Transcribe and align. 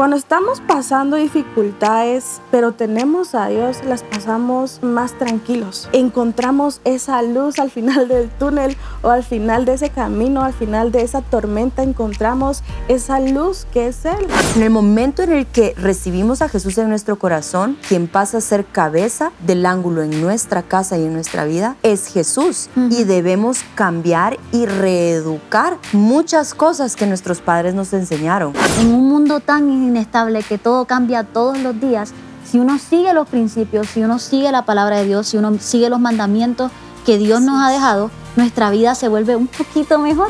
Cuando 0.00 0.16
estamos 0.16 0.62
pasando 0.62 1.16
dificultades, 1.18 2.40
pero 2.50 2.72
tenemos 2.72 3.34
a 3.34 3.48
Dios, 3.48 3.84
las 3.84 4.02
pasamos 4.02 4.82
más 4.82 5.12
tranquilos. 5.18 5.90
Encontramos 5.92 6.80
esa 6.86 7.20
luz 7.20 7.58
al 7.58 7.70
final 7.70 8.08
del 8.08 8.30
túnel 8.30 8.78
o 9.02 9.10
al 9.10 9.22
final 9.22 9.66
de 9.66 9.74
ese 9.74 9.90
camino, 9.90 10.42
al 10.42 10.54
final 10.54 10.90
de 10.90 11.02
esa 11.02 11.20
tormenta, 11.20 11.82
encontramos 11.82 12.62
esa 12.88 13.20
luz 13.20 13.66
que 13.74 13.88
es 13.88 14.06
Él. 14.06 14.26
En 14.56 14.62
el 14.62 14.70
momento 14.70 15.22
en 15.22 15.32
el 15.32 15.46
que 15.46 15.74
recibimos 15.76 16.40
a 16.40 16.48
Jesús 16.48 16.78
en 16.78 16.88
nuestro 16.88 17.18
corazón, 17.18 17.76
quien 17.86 18.08
pasa 18.08 18.38
a 18.38 18.40
ser 18.40 18.64
cabeza 18.64 19.32
del 19.46 19.66
ángulo 19.66 20.02
en 20.02 20.22
nuestra 20.22 20.62
casa 20.62 20.96
y 20.96 21.04
en 21.04 21.12
nuestra 21.12 21.44
vida, 21.44 21.76
es 21.82 22.06
Jesús. 22.06 22.70
Y 22.74 23.04
debemos 23.04 23.64
cambiar 23.74 24.38
y 24.50 24.64
reeducar 24.64 25.76
muchas 25.92 26.54
cosas 26.54 26.96
que 26.96 27.04
nuestros 27.04 27.42
padres 27.42 27.74
nos 27.74 27.92
enseñaron. 27.92 28.54
En 28.80 28.94
un 28.94 29.06
mundo 29.06 29.40
tan 29.40 29.89
inestable, 29.90 30.42
que 30.42 30.56
todo 30.56 30.86
cambia 30.86 31.24
todos 31.24 31.58
los 31.58 31.78
días, 31.78 32.12
si 32.50 32.58
uno 32.58 32.78
sigue 32.78 33.12
los 33.12 33.28
principios, 33.28 33.88
si 33.88 34.02
uno 34.02 34.18
sigue 34.18 34.50
la 34.50 34.64
palabra 34.64 34.96
de 34.96 35.04
Dios, 35.04 35.28
si 35.28 35.36
uno 35.36 35.52
sigue 35.60 35.90
los 35.90 36.00
mandamientos 36.00 36.72
que 37.04 37.18
Dios 37.18 37.40
nos 37.42 37.62
ha 37.62 37.70
dejado, 37.70 38.10
nuestra 38.36 38.70
vida 38.70 38.94
se 38.94 39.08
vuelve 39.08 39.36
un 39.36 39.46
poquito 39.46 39.98
mejor. 39.98 40.28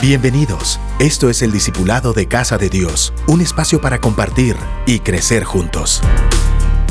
Bienvenidos. 0.00 0.78
Esto 0.98 1.30
es 1.30 1.42
el 1.42 1.52
Discipulado 1.52 2.12
de 2.12 2.26
Casa 2.26 2.58
de 2.58 2.68
Dios, 2.68 3.12
un 3.26 3.40
espacio 3.40 3.80
para 3.80 4.00
compartir 4.00 4.56
y 4.86 5.00
crecer 5.00 5.44
juntos. 5.44 6.00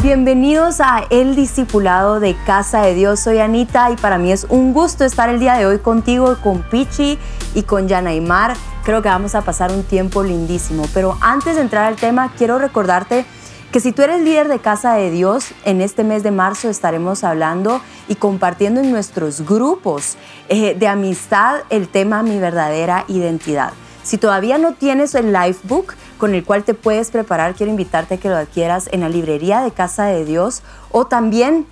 Bienvenidos 0.04 0.81
a 0.81 1.05
El 1.09 1.35
Discipulado 1.35 2.20
de 2.20 2.36
Casa 2.45 2.81
de 2.81 2.94
Dios. 2.94 3.20
Soy 3.20 3.40
Anita 3.40 3.90
y 3.91 3.95
para 3.95 4.17
mí 4.17 4.31
es 4.31 4.45
un 4.49 4.72
gusto 4.72 5.03
estar 5.03 5.30
el 5.30 5.40
día 5.40 5.55
de 5.55 5.66
hoy 5.66 5.80
contigo, 5.80 6.38
con 6.44 6.62
Pichi 6.62 7.17
y 7.55 7.63
con 7.63 7.88
Yanaimar. 7.88 8.53
Creo 8.84 9.02
que 9.02 9.09
vamos 9.09 9.34
a 9.34 9.41
pasar 9.41 9.72
un 9.72 9.84
tiempo 9.84 10.22
lindísimo. 10.22 10.86
Pero 10.94 11.17
antes 11.22 11.56
de 11.56 11.61
entrar 11.61 11.86
al 11.86 11.95
tema, 11.95 12.31
quiero 12.38 12.59
recordarte 12.59 13.25
que 13.72 13.80
si 13.80 13.92
tú 13.92 14.03
eres 14.03 14.22
líder 14.22 14.47
de 14.47 14.59
Casa 14.59 14.94
de 14.94 15.09
Dios, 15.09 15.47
en 15.64 15.81
este 15.81 16.03
mes 16.03 16.23
de 16.23 16.31
marzo 16.31 16.69
estaremos 16.69 17.23
hablando 17.23 17.81
y 18.08 18.16
compartiendo 18.16 18.81
en 18.81 18.91
nuestros 18.91 19.41
grupos 19.41 20.17
eh, 20.50 20.75
de 20.75 20.88
amistad 20.88 21.62
el 21.69 21.88
tema 21.88 22.22
Mi 22.22 22.38
verdadera 22.38 23.06
identidad. 23.08 23.73
Si 24.06 24.20
todavía 24.20 24.59
no 24.59 24.73
tienes 24.73 25.16
el 25.16 25.34
Lifebook 25.34 25.95
con 26.20 26.36
el 26.36 26.45
cual 26.45 26.64
te 26.64 26.75
puedes 26.75 27.09
preparar, 27.09 27.56
quiero 27.56 27.72
invitarte 27.72 28.14
a 28.14 28.17
que 28.17 28.30
lo 28.30 28.38
adquieras 28.38 28.88
en 28.92 29.02
la 29.02 29.09
librería 29.09 29.62
de 29.62 29.72
Casa 29.72 30.06
de 30.06 30.23
Dios 30.25 30.62
o 30.92 31.06
también 31.06 31.66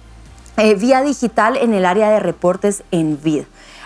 eh, 0.57 0.73
vía 0.73 1.03
digital 1.03 1.57
en 1.57 1.75
el 1.75 1.85
área 1.85 2.09
de 2.09 2.19
reportes 2.19 2.83
en 2.89 3.19
VID. 3.21 3.43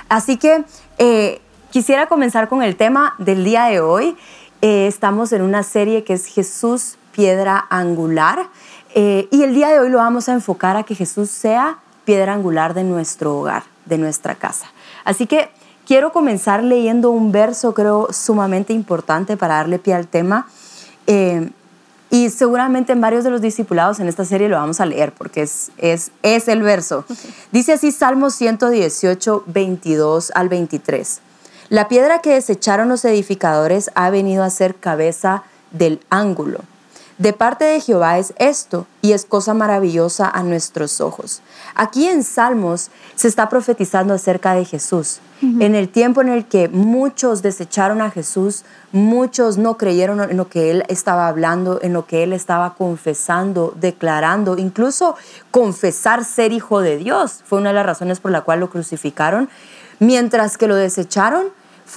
Así 0.08 0.38
que 0.38 0.64
eh, 0.98 1.42
quisiera 1.72 2.08
comenzar 2.08 2.48
con 2.48 2.64
el 2.64 2.78
tema 2.78 3.16
del 3.18 3.44
día 3.44 3.66
de 3.66 3.82
hoy. 3.82 4.16
Eh, 4.62 4.88
estamos 4.88 5.34
en 5.34 5.42
una 5.42 5.64
serie 5.64 6.06
que 6.06 6.14
es 6.14 6.26
Jesús 6.26 6.98
piedra 7.12 7.68
angular 7.70 8.48
y 8.96 9.44
el 9.44 9.54
día 9.54 9.68
de 9.68 9.80
hoy 9.80 9.90
lo 9.90 10.00
vamos 10.00 10.28
a 10.28 10.34
enfocar 10.34 10.76
a 10.76 10.82
que 10.82 10.96
Jesús 10.96 11.30
sea 11.30 11.78
piedra 12.04 12.34
angular 12.34 12.74
de 12.74 12.84
nuestro 12.84 13.38
hogar, 13.38 13.64
de 13.86 14.00
nuestra 14.00 14.34
casa. 14.34 14.72
Así 15.04 15.28
que 15.28 15.52
Quiero 15.88 16.12
comenzar 16.12 16.64
leyendo 16.64 17.12
un 17.12 17.32
verso, 17.32 17.74
creo, 17.74 18.10
sumamente 18.12 18.74
importante 18.74 19.38
para 19.38 19.56
darle 19.56 19.80
pie 19.80 19.94
al 19.94 20.06
tema. 20.06 20.46
Eh, 21.08 21.50
y 22.10 22.30
seguramente 22.30 22.92
en 22.92 23.00
varios 23.00 23.24
de 23.24 23.30
los 23.30 23.40
discipulados 23.40 24.02
en 24.02 24.10
esta 24.10 24.26
serie 24.26 24.50
lo 24.50 24.58
vamos 24.58 24.82
a 24.82 24.86
leer 24.86 25.14
porque 25.14 25.44
es, 25.44 25.72
es, 25.78 26.12
es 26.24 26.50
el 26.50 26.62
verso. 26.62 27.06
Dice 27.54 27.72
así 27.72 27.94
Salmo 27.94 28.32
118, 28.32 29.46
22 29.48 30.34
al 30.36 30.50
23. 30.50 31.22
La 31.70 31.88
piedra 31.88 32.20
que 32.20 32.32
desecharon 32.32 32.90
los 32.90 33.06
edificadores 33.06 33.90
ha 33.96 34.10
venido 34.10 34.44
a 34.44 34.50
ser 34.50 34.76
cabeza 34.76 35.44
del 35.72 36.02
ángulo. 36.10 36.60
De 37.18 37.34
parte 37.34 37.66
de 37.66 37.82
Jehová 37.82 38.20
es 38.20 38.34
esto, 38.38 38.86
y 39.02 39.14
es 39.14 39.26
cosa 39.26 39.56
maravillosa 39.56 40.30
a 40.30 40.44
nuestros 40.44 41.02
ojos. 41.02 41.42
Aquí 41.74 42.08
en 42.08 42.24
Salmos 42.24 42.92
se 43.16 43.28
está 43.28 43.50
profetizando 43.50 44.14
acerca 44.14 44.54
de 44.54 44.66
Jesús. 44.66 45.20
En 45.42 45.76
el 45.76 45.90
tiempo 45.90 46.22
en 46.22 46.30
el 46.30 46.46
que 46.46 46.68
muchos 46.68 47.42
desecharon 47.42 48.02
a 48.02 48.12
Jesús, 48.12 48.66
muchos 48.92 49.58
no 49.58 49.78
creyeron 49.78 50.20
en 50.30 50.38
lo 50.38 50.48
que 50.48 50.72
Él 50.72 50.84
estaba 50.90 51.28
hablando, 51.28 51.80
en 51.82 51.94
lo 51.94 52.06
que 52.06 52.24
Él 52.24 52.34
estaba 52.34 52.76
confesando, 52.76 53.74
declarando, 53.80 54.58
incluso 54.58 55.16
confesar 55.52 56.24
ser 56.26 56.52
hijo 56.52 56.82
de 56.82 56.98
Dios. 56.98 57.44
Fue 57.46 57.60
una 57.60 57.70
de 57.70 57.76
las 57.76 57.86
razones 57.86 58.20
por 58.20 58.32
la 58.32 58.42
cual 58.42 58.60
lo 58.60 58.70
crucificaron. 58.70 59.50
Mientras 60.00 60.58
que 60.58 60.68
lo 60.68 60.76
desecharon, 60.76 61.48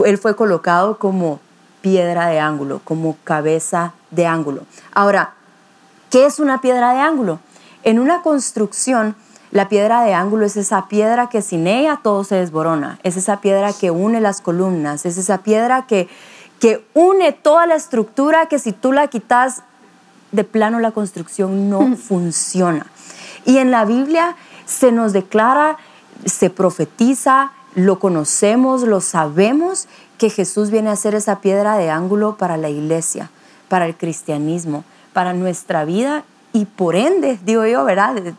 Él 0.04 0.18
fue 0.18 0.36
colocado 0.36 0.98
como 0.98 1.40
piedra 1.80 2.26
de 2.26 2.40
ángulo, 2.40 2.80
como 2.84 3.16
cabeza 3.24 3.94
de 4.10 4.26
ángulo. 4.26 4.62
Ahora, 4.92 5.34
¿qué 6.10 6.26
es 6.26 6.38
una 6.38 6.60
piedra 6.60 6.92
de 6.92 7.00
ángulo? 7.00 7.40
En 7.82 7.98
una 7.98 8.22
construcción, 8.22 9.16
la 9.50 9.68
piedra 9.68 10.02
de 10.02 10.14
ángulo 10.14 10.46
es 10.46 10.56
esa 10.56 10.88
piedra 10.88 11.28
que 11.28 11.42
sin 11.42 11.66
ella 11.66 12.00
todo 12.02 12.24
se 12.24 12.36
desborona, 12.36 12.98
es 13.02 13.16
esa 13.16 13.40
piedra 13.40 13.72
que 13.72 13.90
une 13.90 14.20
las 14.20 14.40
columnas, 14.40 15.06
es 15.06 15.18
esa 15.18 15.38
piedra 15.38 15.86
que, 15.86 16.08
que 16.60 16.86
une 16.94 17.32
toda 17.32 17.66
la 17.66 17.74
estructura 17.74 18.46
que 18.46 18.58
si 18.58 18.72
tú 18.72 18.92
la 18.92 19.08
quitas, 19.08 19.62
de 20.32 20.44
plano 20.44 20.78
la 20.78 20.92
construcción 20.92 21.68
no 21.68 21.96
funciona. 21.96 22.86
Y 23.44 23.58
en 23.58 23.70
la 23.70 23.84
Biblia 23.84 24.36
se 24.66 24.92
nos 24.92 25.12
declara, 25.12 25.78
se 26.24 26.50
profetiza, 26.50 27.52
lo 27.74 27.98
conocemos, 27.98 28.82
lo 28.82 29.00
sabemos, 29.00 29.88
que 30.20 30.28
Jesús 30.28 30.70
viene 30.70 30.90
a 30.90 30.96
ser 30.96 31.14
esa 31.14 31.40
piedra 31.40 31.78
de 31.78 31.88
ángulo 31.88 32.36
para 32.36 32.58
la 32.58 32.68
iglesia, 32.68 33.30
para 33.68 33.86
el 33.86 33.96
cristianismo, 33.96 34.84
para 35.14 35.32
nuestra 35.32 35.86
vida 35.86 36.24
y 36.52 36.66
por 36.66 36.94
ende, 36.94 37.38
digo 37.42 37.64
yo, 37.64 37.84
¿verdad? 37.86 38.34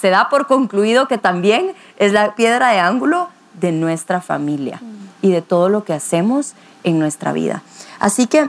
se 0.00 0.10
da 0.10 0.28
por 0.28 0.46
concluido 0.46 1.08
que 1.08 1.18
también 1.18 1.72
es 1.98 2.12
la 2.12 2.36
piedra 2.36 2.68
de 2.70 2.78
ángulo 2.78 3.30
de 3.54 3.72
nuestra 3.72 4.20
familia 4.20 4.80
y 5.20 5.32
de 5.32 5.42
todo 5.42 5.68
lo 5.68 5.82
que 5.82 5.92
hacemos 5.92 6.52
en 6.84 7.00
nuestra 7.00 7.32
vida. 7.32 7.64
Así 7.98 8.28
que 8.28 8.48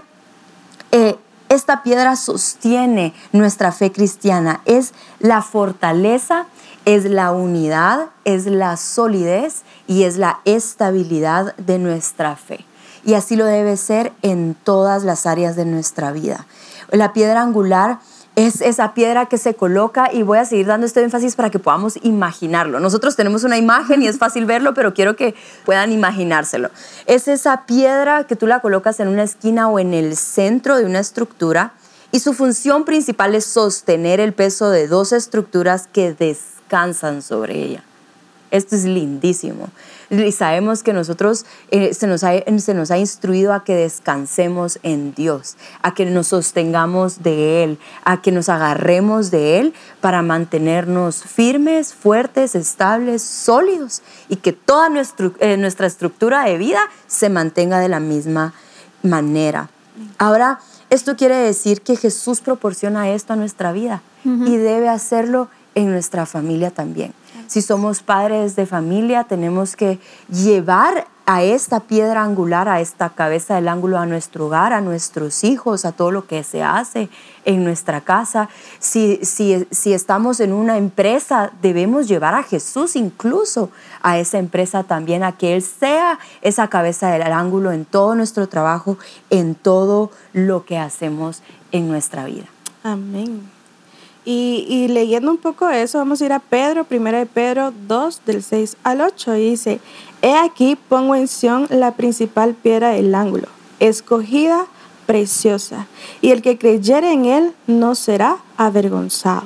eh, 0.92 1.18
esta 1.50 1.82
piedra 1.82 2.16
sostiene 2.16 3.16
nuestra 3.32 3.72
fe 3.72 3.92
cristiana, 3.92 4.62
es 4.66 4.94
la 5.18 5.42
fortaleza, 5.42 6.46
es 6.86 7.06
la 7.06 7.32
unidad, 7.32 8.08
es 8.26 8.46
la 8.46 8.78
solidez 8.78 9.64
y 9.88 10.04
es 10.04 10.18
la 10.18 10.40
estabilidad 10.46 11.56
de 11.58 11.80
nuestra 11.80 12.36
fe. 12.36 12.66
Y 13.06 13.14
así 13.14 13.36
lo 13.36 13.46
debe 13.46 13.78
ser 13.78 14.12
en 14.22 14.56
todas 14.56 15.04
las 15.04 15.26
áreas 15.26 15.56
de 15.56 15.66
nuestra 15.66 16.12
vida. 16.12 16.46
La 16.92 17.14
piedra 17.14 17.42
angular 17.42 18.00
es 18.36 18.62
esa 18.62 18.94
piedra 18.94 19.26
que 19.26 19.38
se 19.38 19.54
coloca 19.54 20.10
y 20.14 20.24
voy 20.24 20.38
a 20.38 20.46
seguir 20.46 20.68
dando 20.68 20.86
este 20.86 21.02
énfasis 21.04 21.36
para 21.36 21.50
que 21.50 21.60
podamos 21.60 22.00
imaginarlo. 22.04 22.80
Nosotros 22.80 23.16
tenemos 23.16 23.44
una 23.44 23.58
imagen 23.58 24.02
y 24.02 24.08
es 24.08 24.18
fácil 24.18 24.46
verlo, 24.46 24.74
pero 24.74 24.94
quiero 24.94 25.16
que 25.16 25.36
puedan 25.66 25.92
imaginárselo. 25.92 26.70
Es 27.06 27.28
esa 27.28 27.66
piedra 27.66 28.24
que 28.26 28.36
tú 28.36 28.48
la 28.48 28.62
colocas 28.62 29.00
en 29.00 29.10
una 29.10 29.24
esquina 29.24 29.68
o 29.68 29.78
en 29.78 29.94
el 29.94 30.16
centro 30.16 30.78
de 30.78 30.86
una 30.86 31.00
estructura 31.00 31.74
y 32.12 32.20
su 32.20 32.34
función 32.34 32.86
principal 32.86 33.36
es 33.36 33.46
sostener 33.46 34.20
el 34.20 34.34
peso 34.34 34.70
de 34.70 34.88
dos 34.88 35.12
estructuras 35.12 35.88
que 35.88 36.14
descansan 36.14 37.22
sobre 37.22 37.64
ella. 37.64 37.84
Esto 38.52 38.76
es 38.76 38.86
lindísimo. 38.86 39.70
Y 40.10 40.32
sabemos 40.32 40.82
que 40.82 40.92
nosotros 40.92 41.46
eh, 41.70 41.94
se, 41.94 42.08
nos 42.08 42.24
ha, 42.24 42.98
instruido 42.98 43.54
a 43.54 43.64
que 43.64 43.76
descansemos 43.76 44.80
en 44.82 45.14
Dios, 45.14 45.56
a 45.84 45.94
que 45.94 46.06
nos 46.06 46.28
sostengamos 46.30 47.22
de 47.22 47.64
Él, 47.64 47.80
a 48.06 48.22
que 48.24 48.32
nos 48.32 48.50
agarremos 48.50 49.30
de 49.30 49.60
Él 49.60 49.74
para 50.02 50.24
mantenernos 50.24 51.22
firmes, 51.22 51.94
fuertes, 51.94 52.56
estables, 52.56 53.22
sólidos 53.22 54.02
y 54.30 54.38
que 54.38 54.52
toda 54.52 54.90
eh, 55.40 55.58
nuestra 55.58 55.86
estructura 55.86 56.44
de 56.46 56.58
vida 56.58 56.80
se 57.06 57.30
mantenga 57.30 57.80
de 57.80 57.90
la 57.90 58.00
misma 58.00 58.56
manera. 59.04 59.70
Ahora, 60.18 60.60
esto 60.90 61.16
quiere 61.16 61.36
decir 61.36 61.82
que 61.82 61.96
Jesús 61.96 62.42
proporciona 62.42 63.10
esto 63.10 63.34
a 63.34 63.36
nuestra 63.36 63.72
vida 63.72 64.02
y 64.24 64.58
debe 64.58 64.90
hacerlo 64.90 65.50
en 65.76 65.92
nuestra 65.92 66.26
familia 66.26 66.72
también. 66.72 67.14
Si 67.50 67.64
somos 67.64 68.04
padres 68.04 68.56
de 68.56 68.68
familia, 68.68 69.24
tenemos 69.24 69.76
que 69.76 69.98
llevar 70.30 71.08
a 71.26 71.42
esta 71.42 71.80
piedra 71.80 72.22
angular, 72.22 72.70
a 72.70 72.80
esta 72.80 73.10
cabeza 73.10 73.56
del 73.56 73.70
ángulo, 73.70 73.98
a 73.98 74.06
nuestro 74.06 74.46
hogar, 74.46 74.72
a 74.72 74.82
nuestros 74.82 75.44
hijos, 75.44 75.84
a 75.84 75.92
todo 75.92 76.12
lo 76.12 76.28
que 76.28 76.44
se 76.44 76.62
hace 76.62 77.10
en 77.46 77.64
nuestra 77.64 78.02
casa. 78.02 78.50
Si, 78.78 79.20
si, 79.24 79.66
si 79.72 79.94
estamos 79.94 80.42
en 80.42 80.54
una 80.54 80.78
empresa, 80.78 81.52
debemos 81.60 82.08
llevar 82.08 82.36
a 82.36 82.44
Jesús 82.44 82.96
incluso 82.96 83.72
a 84.04 84.20
esa 84.20 84.38
empresa 84.38 84.84
también, 84.84 85.24
a 85.24 85.32
que 85.32 85.56
Él 85.56 85.64
sea 85.64 86.20
esa 86.44 86.68
cabeza 86.68 87.10
del 87.10 87.24
ángulo 87.24 87.72
en 87.72 87.84
todo 87.86 88.14
nuestro 88.14 88.48
trabajo, 88.48 89.00
en 89.32 89.56
todo 89.56 90.12
lo 90.34 90.66
que 90.66 90.78
hacemos 90.78 91.42
en 91.72 91.88
nuestra 91.88 92.26
vida. 92.26 92.46
Amén. 92.84 93.59
Y, 94.26 94.88
leyendo 94.90 95.32
un 95.32 95.38
poco 95.38 95.70
eso, 95.70 95.98
vamos 95.98 96.22
a 96.22 96.26
ir 96.26 96.34
a 96.34 96.40
Pedro, 96.40 96.86
1 96.90 97.12
de 97.12 97.26
Pedro 97.26 97.74
2, 97.88 98.22
del 98.26 98.44
6 98.44 98.78
al 98.84 99.02
8, 99.02 99.36
y 99.36 99.50
dice, 99.52 99.80
He 100.22 100.36
aquí 100.36 100.76
pongo 100.76 101.16
en 101.16 101.28
Sión 101.28 101.68
la 101.70 101.96
principal 101.96 102.54
piedra 102.54 102.90
del 102.90 103.16
ángulo, 103.16 103.48
escogida, 103.80 104.68
preciosa, 105.06 105.88
y 106.22 106.32
el 106.32 106.42
que 106.42 106.58
creyere 106.58 107.12
en 107.12 107.26
él 107.26 107.54
no 107.66 107.96
será 107.96 108.38
avergonzado. 108.58 109.44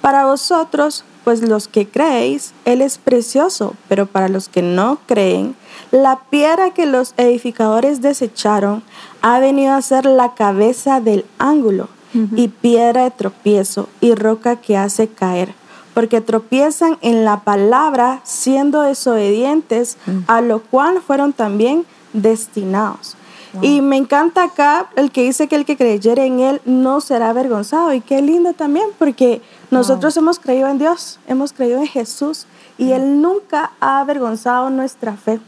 Para 0.00 0.26
vosotros, 0.26 1.04
pues 1.24 1.42
los 1.42 1.66
que 1.66 1.88
creéis, 1.88 2.52
él 2.64 2.82
es 2.82 2.98
precioso, 2.98 3.74
pero 3.88 4.06
para 4.06 4.28
los 4.28 4.48
que 4.48 4.62
no 4.62 4.98
creen, 5.06 5.56
la 5.90 6.20
piedra 6.30 6.70
que 6.70 6.86
los 6.86 7.14
edificadores 7.16 8.02
desecharon 8.02 8.82
ha 9.22 9.38
venido 9.38 9.72
a 9.72 9.82
ser 9.82 10.04
la 10.04 10.34
cabeza 10.34 11.00
del 11.00 11.24
ángulo 11.38 11.88
y 12.14 12.48
piedra 12.48 13.04
de 13.04 13.10
tropiezo 13.10 13.88
y 14.00 14.14
roca 14.14 14.56
que 14.56 14.76
hace 14.76 15.08
caer, 15.08 15.54
porque 15.94 16.20
tropiezan 16.20 16.98
en 17.00 17.24
la 17.24 17.40
palabra 17.40 18.20
siendo 18.24 18.82
desobedientes, 18.82 19.96
a 20.26 20.40
lo 20.40 20.60
cual 20.62 21.00
fueron 21.00 21.32
también 21.32 21.84
destinados. 22.12 23.16
Y 23.60 23.82
me 23.82 23.98
encanta 23.98 24.44
acá 24.44 24.88
el 24.96 25.10
que 25.10 25.24
dice 25.24 25.46
que 25.46 25.56
el 25.56 25.66
que 25.66 25.76
creyere 25.76 26.24
en 26.24 26.40
él 26.40 26.60
no 26.64 27.02
será 27.02 27.28
avergonzado. 27.28 27.92
Y 27.92 28.00
qué 28.00 28.22
lindo 28.22 28.54
también, 28.54 28.86
porque 28.98 29.42
nosotros 29.70 30.16
hemos 30.16 30.38
creído 30.38 30.68
en 30.68 30.78
Dios, 30.78 31.18
hemos 31.26 31.52
creído 31.52 31.78
en 31.80 31.86
Jesús 31.86 32.46
y 32.78 32.92
Él 32.92 33.20
nunca 33.20 33.72
ha 33.80 34.00
avergonzado 34.00 34.70
nuestra 34.70 35.16
fe. 35.16 35.40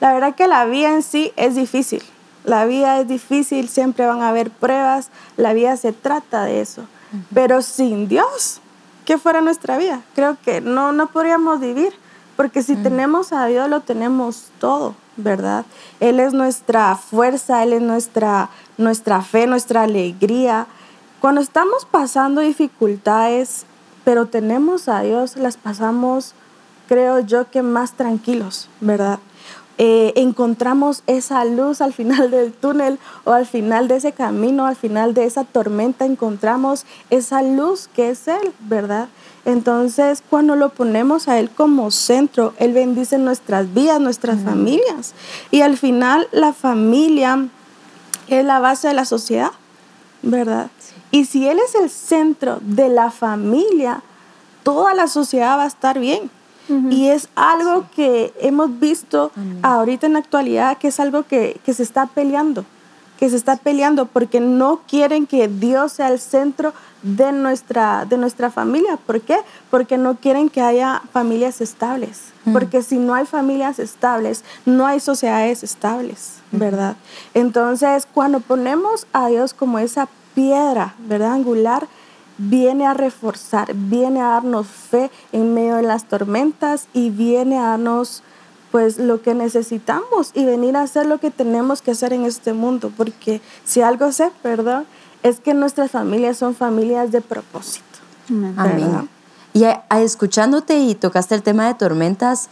La 0.00 0.12
verdad 0.12 0.34
que 0.34 0.46
la 0.46 0.64
vida 0.66 0.92
en 0.92 1.02
sí 1.02 1.32
es 1.36 1.54
difícil. 1.54 2.02
La 2.44 2.64
vida 2.64 3.00
es 3.00 3.08
difícil, 3.08 3.68
siempre 3.68 4.06
van 4.06 4.22
a 4.22 4.30
haber 4.30 4.50
pruebas, 4.50 5.10
la 5.36 5.52
vida 5.52 5.76
se 5.76 5.92
trata 5.92 6.44
de 6.44 6.60
eso. 6.60 6.84
Pero 7.34 7.60
sin 7.60 8.08
Dios, 8.08 8.60
¿qué 9.04 9.18
fuera 9.18 9.40
nuestra 9.40 9.76
vida? 9.78 10.02
Creo 10.14 10.36
que 10.42 10.60
no, 10.60 10.92
no 10.92 11.08
podríamos 11.08 11.60
vivir, 11.60 11.92
porque 12.36 12.62
si 12.62 12.76
tenemos 12.76 13.32
a 13.32 13.46
Dios 13.46 13.68
lo 13.68 13.80
tenemos 13.80 14.46
todo, 14.58 14.94
¿verdad? 15.16 15.66
Él 15.98 16.20
es 16.20 16.32
nuestra 16.32 16.96
fuerza, 16.96 17.62
Él 17.62 17.74
es 17.74 17.82
nuestra, 17.82 18.48
nuestra 18.78 19.20
fe, 19.22 19.46
nuestra 19.46 19.82
alegría. 19.82 20.66
Cuando 21.20 21.40
estamos 21.40 21.84
pasando 21.84 22.40
dificultades, 22.40 23.66
pero 24.04 24.26
tenemos 24.26 24.88
a 24.88 25.00
Dios, 25.02 25.36
las 25.36 25.56
pasamos, 25.56 26.34
creo 26.88 27.20
yo, 27.20 27.50
que 27.50 27.62
más 27.62 27.92
tranquilos, 27.92 28.68
¿verdad? 28.80 29.18
Eh, 29.82 30.12
encontramos 30.16 31.02
esa 31.06 31.42
luz 31.46 31.80
al 31.80 31.94
final 31.94 32.30
del 32.30 32.52
túnel 32.52 32.98
o 33.24 33.32
al 33.32 33.46
final 33.46 33.88
de 33.88 33.96
ese 33.96 34.12
camino, 34.12 34.66
al 34.66 34.76
final 34.76 35.14
de 35.14 35.24
esa 35.24 35.44
tormenta, 35.44 36.04
encontramos 36.04 36.84
esa 37.08 37.40
luz 37.40 37.88
que 37.94 38.10
es 38.10 38.28
Él, 38.28 38.52
¿verdad? 38.58 39.08
Entonces, 39.46 40.22
cuando 40.28 40.54
lo 40.54 40.68
ponemos 40.68 41.28
a 41.28 41.38
Él 41.38 41.48
como 41.48 41.90
centro, 41.90 42.52
Él 42.58 42.74
bendice 42.74 43.16
nuestras 43.16 43.72
vidas, 43.72 44.02
nuestras 44.02 44.42
familias. 44.42 45.14
Y 45.50 45.62
al 45.62 45.78
final, 45.78 46.28
la 46.30 46.52
familia 46.52 47.48
es 48.28 48.44
la 48.44 48.60
base 48.60 48.88
de 48.88 48.92
la 48.92 49.06
sociedad, 49.06 49.52
¿verdad? 50.20 50.70
Y 51.10 51.24
si 51.24 51.48
Él 51.48 51.58
es 51.58 51.74
el 51.74 51.88
centro 51.88 52.58
de 52.60 52.90
la 52.90 53.10
familia, 53.10 54.02
toda 54.62 54.92
la 54.92 55.06
sociedad 55.06 55.56
va 55.56 55.64
a 55.64 55.68
estar 55.68 55.98
bien. 55.98 56.30
Y 56.90 57.08
es 57.08 57.28
algo 57.34 57.86
que 57.94 58.32
hemos 58.40 58.78
visto 58.78 59.32
ahorita 59.62 60.06
en 60.06 60.14
la 60.14 60.20
actualidad, 60.20 60.78
que 60.78 60.88
es 60.88 61.00
algo 61.00 61.24
que, 61.24 61.60
se 61.66 61.82
está 61.82 62.06
peleando, 62.06 62.64
que 63.18 63.28
se 63.28 63.36
está 63.36 63.56
peleando 63.56 64.06
porque 64.06 64.40
no 64.40 64.80
quieren 64.88 65.26
que 65.26 65.48
Dios 65.48 65.92
sea 65.92 66.08
el 66.08 66.20
centro 66.20 66.72
de 67.02 67.32
nuestra, 67.32 68.04
de 68.04 68.16
nuestra 68.16 68.50
familia. 68.50 68.96
¿Por 68.96 69.20
qué? 69.20 69.38
Porque 69.70 69.98
no 69.98 70.16
quieren 70.16 70.48
que 70.48 70.60
haya 70.60 71.02
familias 71.12 71.60
estables. 71.60 72.30
Porque 72.52 72.82
si 72.82 72.98
no 72.98 73.14
hay 73.14 73.26
familias 73.26 73.78
estables, 73.78 74.44
no 74.64 74.86
hay 74.86 74.98
sociedades 74.98 75.62
estables, 75.62 76.36
¿verdad? 76.52 76.96
Entonces, 77.34 78.06
cuando 78.12 78.40
ponemos 78.40 79.06
a 79.12 79.28
Dios 79.28 79.52
como 79.52 79.78
esa 79.78 80.08
piedra, 80.34 80.94
¿verdad? 81.00 81.32
Angular, 81.34 81.86
viene 82.40 82.86
a 82.86 82.94
reforzar, 82.94 83.74
viene 83.74 84.20
a 84.20 84.28
darnos 84.28 84.66
fe 84.66 85.10
en 85.32 85.52
medio 85.52 85.76
de 85.76 85.82
las 85.82 86.04
tormentas 86.04 86.88
y 86.94 87.10
viene 87.10 87.58
a 87.58 87.70
darnos 87.70 88.22
pues 88.70 88.98
lo 88.98 89.20
que 89.20 89.34
necesitamos 89.34 90.30
y 90.32 90.44
venir 90.44 90.76
a 90.76 90.82
hacer 90.82 91.04
lo 91.04 91.18
que 91.18 91.30
tenemos 91.30 91.82
que 91.82 91.90
hacer 91.90 92.12
en 92.12 92.24
este 92.24 92.52
mundo, 92.52 92.92
porque 92.96 93.40
si 93.64 93.82
algo 93.82 94.12
sé, 94.12 94.30
perdón, 94.42 94.86
es 95.22 95.40
que 95.40 95.54
nuestras 95.54 95.90
familias 95.90 96.38
son 96.38 96.54
familias 96.54 97.10
de 97.10 97.20
propósito. 97.20 97.84
Amén. 98.56 99.08
Y 99.52 99.64
escuchándote 99.90 100.78
y 100.78 100.94
tocaste 100.94 101.34
el 101.34 101.42
tema 101.42 101.66
de 101.66 101.74
tormentas, 101.74 102.48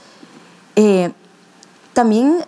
eh, 0.75 1.12
también 1.93 2.44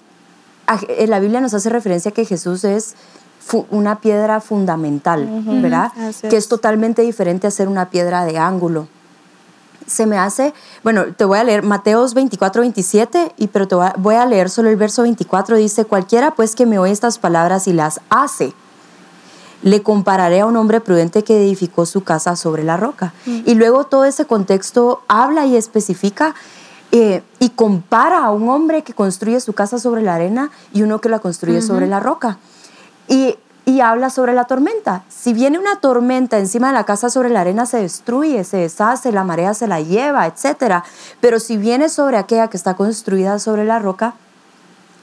en 0.88 1.10
la 1.10 1.20
Biblia 1.20 1.40
nos 1.40 1.54
hace 1.54 1.70
referencia 1.70 2.10
que 2.10 2.25
Jesús 2.25 2.64
es 2.64 2.96
una 3.70 4.00
piedra 4.00 4.40
fundamental, 4.40 5.28
¿verdad? 5.62 5.92
Que 6.28 6.37
es 6.37 6.48
totalmente 6.48 7.02
diferente 7.02 7.46
a 7.46 7.50
ser 7.50 7.69
una 7.69 7.90
piedra 7.90 8.25
de 8.25 8.38
ángulo. 8.38 8.88
Se 9.87 10.06
me 10.06 10.19
hace, 10.19 10.54
bueno, 10.84 11.06
te 11.16 11.25
voy 11.25 11.38
a 11.38 11.44
leer 11.44 11.64
Mateos 11.64 12.14
24, 12.14 12.60
27, 12.60 13.32
y, 13.37 13.48
pero 13.48 13.66
te 13.66 13.75
voy 13.75 14.14
a, 14.14 14.26
leer 14.26 14.48
solo 14.48 14.70
el 14.70 14.76
verso 14.76 15.02
24. 15.02 15.56
Dice, 15.56 15.84
cualquiera 15.84 16.32
pues 16.32 16.54
que 16.54 16.64
me 16.64 16.78
oye 16.78 16.92
estas 16.92 17.19
palabras 17.19 17.66
y 17.66 17.72
las 17.72 18.00
hace, 18.08 18.52
le 19.62 19.82
compararé 19.82 20.40
a 20.40 20.46
un 20.46 20.56
hombre 20.56 20.81
prudente 20.81 21.25
que 21.25 21.42
edificó 21.42 21.87
su 21.87 22.04
casa 22.04 22.37
sobre 22.37 22.62
la 22.62 22.76
roca. 22.76 23.12
Y 23.26 23.54
luego 23.54 23.84
todo 23.84 24.04
ese 24.04 24.26
contexto 24.26 25.02
habla 25.08 25.44
y 25.46 25.56
especifica 25.56 26.34
eh, 26.92 27.22
y 27.38 27.50
compara 27.50 28.25
a 28.25 28.31
un 28.31 28.48
hombre 28.48 28.82
que 28.82 28.94
construye 28.94 29.40
su 29.40 29.52
casa 29.52 29.78
sobre 29.78 30.02
la 30.02 30.14
arena 30.14 30.50
y 30.72 30.82
uno 30.82 31.00
que 31.00 31.08
la 31.08 31.20
construye 31.20 31.62
sobre 31.62 31.87
la 31.87 32.00
roca. 32.00 32.38
Y, 33.11 33.37
habla 33.83 34.11
sobre 34.11 34.35
la 34.35 34.45
tormenta. 34.45 35.05
Si 35.09 35.33
viene 35.33 35.59
una 35.59 35.77
tormenta 35.77 36.39
encima 36.39 36.67
de 36.67 36.75
la 36.75 36.85
casa 36.85 37.09
sobre 37.09 37.31
la 37.31 37.41
arena, 37.41 37.65
se 37.65 37.79
destruye, 37.79 38.45
se 38.45 38.59
deshace, 38.59 39.11
la 39.11 39.25
marea 39.25 39.55
se 39.55 39.67
la 39.69 39.81
lleva, 39.81 40.27
etc. 40.27 40.83
Pero 41.21 41.41
si 41.41 41.57
viene 41.57 41.89
sobre 41.89 42.19
aquella 42.19 42.49
que 42.49 42.59
está 42.59 42.75
construida 42.75 43.39
sobre 43.39 43.65
la 43.65 43.79
roca, 43.79 44.15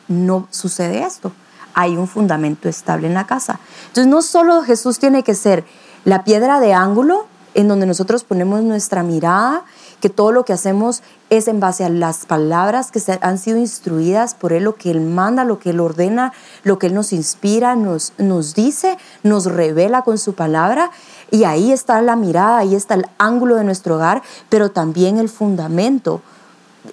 no 0.07 0.47
sucede 0.51 1.03
esto. 1.03 1.31
Hay 1.73 1.97
un 1.97 2.07
fundamento 2.07 2.69
estable 2.69 3.07
en 3.07 3.15
la 3.15 3.25
casa. 3.25 3.59
Entonces 3.87 4.07
no 4.07 4.21
solo 4.21 4.61
Jesús 4.61 4.99
tiene 4.99 5.23
que 5.23 5.33
ser 5.33 5.65
la 6.05 6.23
piedra 6.23 6.59
de 6.59 6.73
ángulo 6.73 7.25
en 7.57 7.67
donde 7.67 7.87
nosotros 7.87 8.23
ponemos 8.23 8.61
nuestra 8.61 9.01
mirada, 9.01 9.65
que 9.99 10.09
todo 10.09 10.31
lo 10.31 10.45
que 10.45 10.53
hacemos 10.53 11.01
es 11.31 11.47
en 11.47 11.59
base 11.59 11.83
a 11.83 11.89
las 11.89 12.27
palabras 12.27 12.91
que 12.91 13.01
han 13.19 13.39
sido 13.39 13.57
instruidas 13.57 14.35
por 14.35 14.53
Él, 14.53 14.63
lo 14.63 14.75
que 14.75 14.91
Él 14.91 15.01
manda, 15.01 15.43
lo 15.43 15.57
que 15.57 15.71
Él 15.71 15.79
ordena, 15.79 16.33
lo 16.63 16.77
que 16.77 16.85
Él 16.85 16.93
nos 16.93 17.13
inspira, 17.13 17.75
nos, 17.75 18.13
nos 18.19 18.53
dice, 18.53 18.99
nos 19.23 19.45
revela 19.45 20.03
con 20.03 20.19
su 20.19 20.35
palabra. 20.35 20.91
Y 21.31 21.45
ahí 21.45 21.71
está 21.71 21.99
la 22.03 22.15
mirada, 22.15 22.59
ahí 22.59 22.75
está 22.75 22.93
el 22.93 23.07
ángulo 23.17 23.55
de 23.55 23.63
nuestro 23.63 23.95
hogar, 23.95 24.21
pero 24.49 24.69
también 24.69 25.17
el 25.17 25.27
fundamento 25.27 26.21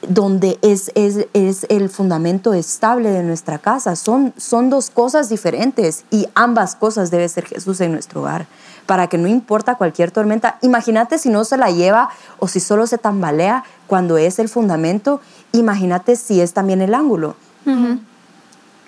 donde 0.08 0.58
es, 0.62 0.90
es, 0.94 1.26
es, 1.32 1.66
el 1.68 1.88
fundamento 1.88 2.54
estable 2.54 3.10
de 3.10 3.22
nuestra 3.22 3.58
casa. 3.58 3.96
Son, 3.96 4.32
son 4.36 4.70
dos 4.70 4.90
cosas 4.90 5.28
diferentes 5.28 6.04
y 6.10 6.26
ambas 6.34 6.74
cosas 6.74 7.10
debe 7.10 7.28
ser 7.28 7.46
Jesús 7.46 7.80
en 7.80 7.92
nuestro 7.92 8.20
hogar 8.20 8.46
para 8.86 9.06
que 9.06 9.18
no 9.18 9.28
importa 9.28 9.76
cualquier 9.76 10.10
tormenta. 10.10 10.58
Imagínate 10.62 11.18
si 11.18 11.30
no 11.30 11.44
se 11.44 11.56
la 11.56 11.70
lleva 11.70 12.10
o 12.38 12.48
si 12.48 12.60
solo 12.60 12.86
se 12.86 12.98
tambalea 12.98 13.64
cuando 13.86 14.18
es 14.18 14.38
el 14.38 14.48
fundamento, 14.48 15.20
imagínate 15.52 16.16
si 16.16 16.40
es 16.40 16.52
también 16.52 16.82
el 16.82 16.94
ángulo. 16.94 17.36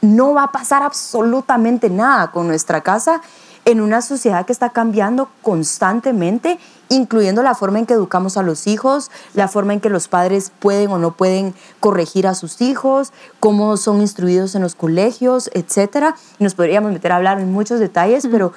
No 0.02 0.34
va 0.34 0.44
a 0.44 0.52
pasar 0.52 0.82
absolutamente 0.82 1.88
nada 1.88 2.30
con 2.30 2.46
nuestra 2.46 2.82
casa 2.82 3.22
en 3.64 3.80
una 3.80 4.00
sociedad 4.00 4.46
que 4.46 4.52
está 4.52 4.70
cambiando 4.70 5.28
constantemente, 5.42 6.58
incluyendo 6.88 7.42
la 7.42 7.54
forma 7.54 7.78
en 7.78 7.86
que 7.86 7.94
educamos 7.94 8.36
a 8.36 8.42
los 8.42 8.66
hijos, 8.66 9.10
la 9.34 9.48
forma 9.48 9.72
en 9.72 9.80
que 9.80 9.90
los 9.90 10.08
padres 10.08 10.52
pueden 10.58 10.90
o 10.90 10.98
no 10.98 11.12
pueden 11.12 11.54
corregir 11.80 12.26
a 12.26 12.34
sus 12.34 12.60
hijos, 12.60 13.12
cómo 13.40 13.76
son 13.76 14.00
instruidos 14.00 14.54
en 14.54 14.62
los 14.62 14.74
colegios, 14.74 15.50
etc. 15.54 16.14
Nos 16.38 16.54
podríamos 16.54 16.92
meter 16.92 17.12
a 17.12 17.16
hablar 17.16 17.40
en 17.40 17.52
muchos 17.52 17.80
detalles, 17.80 18.28
pero 18.30 18.52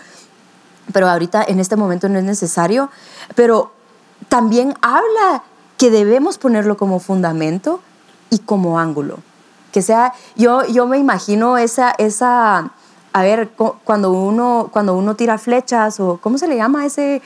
pero 0.93 1.07
ahorita 1.07 1.43
en 1.47 1.59
este 1.59 1.75
momento 1.75 2.09
no 2.09 2.19
es 2.19 2.25
necesario. 2.25 2.89
Pero 3.35 3.71
también 4.27 4.73
habla 4.81 5.43
que 5.77 5.89
debemos 5.89 6.37
ponerlo 6.37 6.77
como 6.77 6.99
fundamento 6.99 7.81
y 8.29 8.39
como 8.39 8.79
ángulo. 8.79 9.19
Que 9.71 9.81
sea, 9.81 10.13
yo, 10.35 10.65
yo 10.65 10.87
me 10.87 10.97
imagino 10.97 11.57
esa, 11.57 11.93
esa, 11.97 12.71
a 13.13 13.21
ver, 13.21 13.51
cuando 13.83 14.11
uno, 14.11 14.69
cuando 14.71 14.95
uno 14.95 15.15
tira 15.15 15.37
flechas 15.37 15.99
o, 15.99 16.19
¿cómo 16.21 16.37
se 16.37 16.47
le 16.47 16.55
llama 16.55 16.85
ese? 16.85 17.21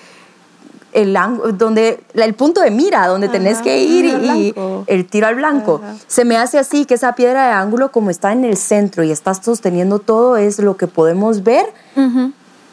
El, 0.93 1.17
donde, 1.57 2.03
el 2.13 2.33
punto 2.35 2.61
de 2.61 2.69
mira, 2.69 3.07
donde 3.07 3.27
tenés 3.27 3.61
que 3.63 3.83
ir 3.83 4.05
y, 4.05 4.53
el 4.87 5.05
tiro 5.07 5.27
al 5.27 5.35
blanco. 5.35 5.81
Se 6.07 6.23
me 6.23 6.37
hace 6.37 6.59
así 6.59 6.85
que 6.85 6.93
esa 6.93 7.15
piedra 7.15 7.47
de 7.47 7.53
ángulo 7.53 7.91
como 7.91 8.11
está 8.11 8.31
en 8.31 8.45
el 8.45 8.57
centro 8.57 9.03
y 9.03 9.11
estás 9.11 9.39
sosteniendo 9.43 9.99
todo 9.99 10.37
es 10.37 10.59
lo 10.59 10.77
que 10.77 10.87
podemos 10.87 11.43
ver. 11.43 11.65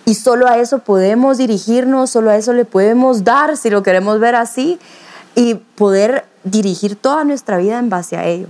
Y 0.05 0.15
solo 0.15 0.49
a 0.49 0.59
eso 0.59 0.81
podemos 0.81 1.39
dirigirnos, 1.39 2.11
solo 2.11 2.31
a 2.31 2.37
eso 2.37 2.53
le 2.53 2.65
podemos 2.65 3.25
dar, 3.25 3.57
si 3.57 3.71
lo 3.71 3.83
queremos 3.83 4.19
ver 4.21 4.35
así, 4.35 4.79
y 5.35 5.55
poder 5.55 6.25
dirigir 6.45 6.97
toda 6.97 7.25
nuestra 7.25 7.59
vida 7.59 7.79
en 7.79 7.91
base 7.91 8.17
a 8.17 8.27
ello. 8.27 8.49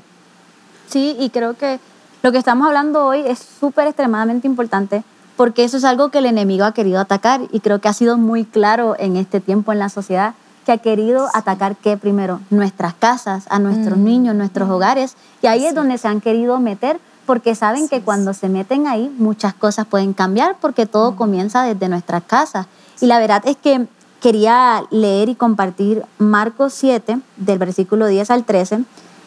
Sí, 0.89 1.17
y 1.19 1.31
creo 1.31 1.55
que 1.55 1.79
lo 2.23 2.33
que 2.33 2.39
estamos 2.39 2.67
hablando 2.67 3.05
hoy 3.05 3.23
es 3.27 3.39
súper 3.39 3.87
extremadamente 3.87 4.47
importante 4.47 5.05
porque 5.41 5.65
eso 5.65 5.79
es 5.79 5.85
algo 5.85 6.11
que 6.11 6.19
el 6.19 6.27
enemigo 6.27 6.67
ha 6.67 6.75
querido 6.75 7.01
atacar 7.01 7.41
y 7.51 7.61
creo 7.61 7.81
que 7.81 7.89
ha 7.89 7.95
sido 7.95 8.19
muy 8.19 8.45
claro 8.45 8.95
en 8.99 9.17
este 9.17 9.41
tiempo 9.41 9.73
en 9.73 9.79
la 9.79 9.89
sociedad 9.89 10.35
que 10.67 10.73
ha 10.73 10.77
querido 10.77 11.29
atacar 11.33 11.77
qué 11.77 11.97
primero 11.97 12.41
nuestras 12.51 12.93
casas, 12.93 13.45
a 13.49 13.59
nuestros 13.59 13.97
Mm. 13.97 14.05
niños, 14.05 14.35
nuestros 14.35 14.69
hogares. 14.69 15.17
Y 15.41 15.47
ahí 15.47 15.65
es 15.65 15.75
donde 15.75 15.97
se 15.97 16.09
han 16.09 16.21
querido 16.21 16.61
meter 16.61 17.01
porque 17.25 17.55
saben 17.55 17.89
que 17.89 18.03
cuando 18.03 18.35
se 18.35 18.51
meten 18.51 18.87
ahí 18.87 19.09
muchas 19.17 19.55
cosas 19.55 19.87
pueden 19.87 20.13
cambiar 20.13 20.57
porque 20.61 20.85
Mm. 20.85 20.89
todo 20.89 21.17
comienza 21.17 21.63
desde 21.63 21.89
nuestras 21.89 22.23
casas 22.25 22.67
y 23.01 23.07
la 23.07 23.19
verdad 23.19 23.41
es 23.47 23.57
que 23.57 23.87
quería 24.21 24.85
leer 24.91 25.31
y 25.31 25.37
compartir 25.37 26.05
Marcos 26.19 26.75
7 26.75 27.19
del 27.39 27.59
versículo 27.59 28.09
10 28.09 28.31
al 28.31 28.45
13 28.45 28.81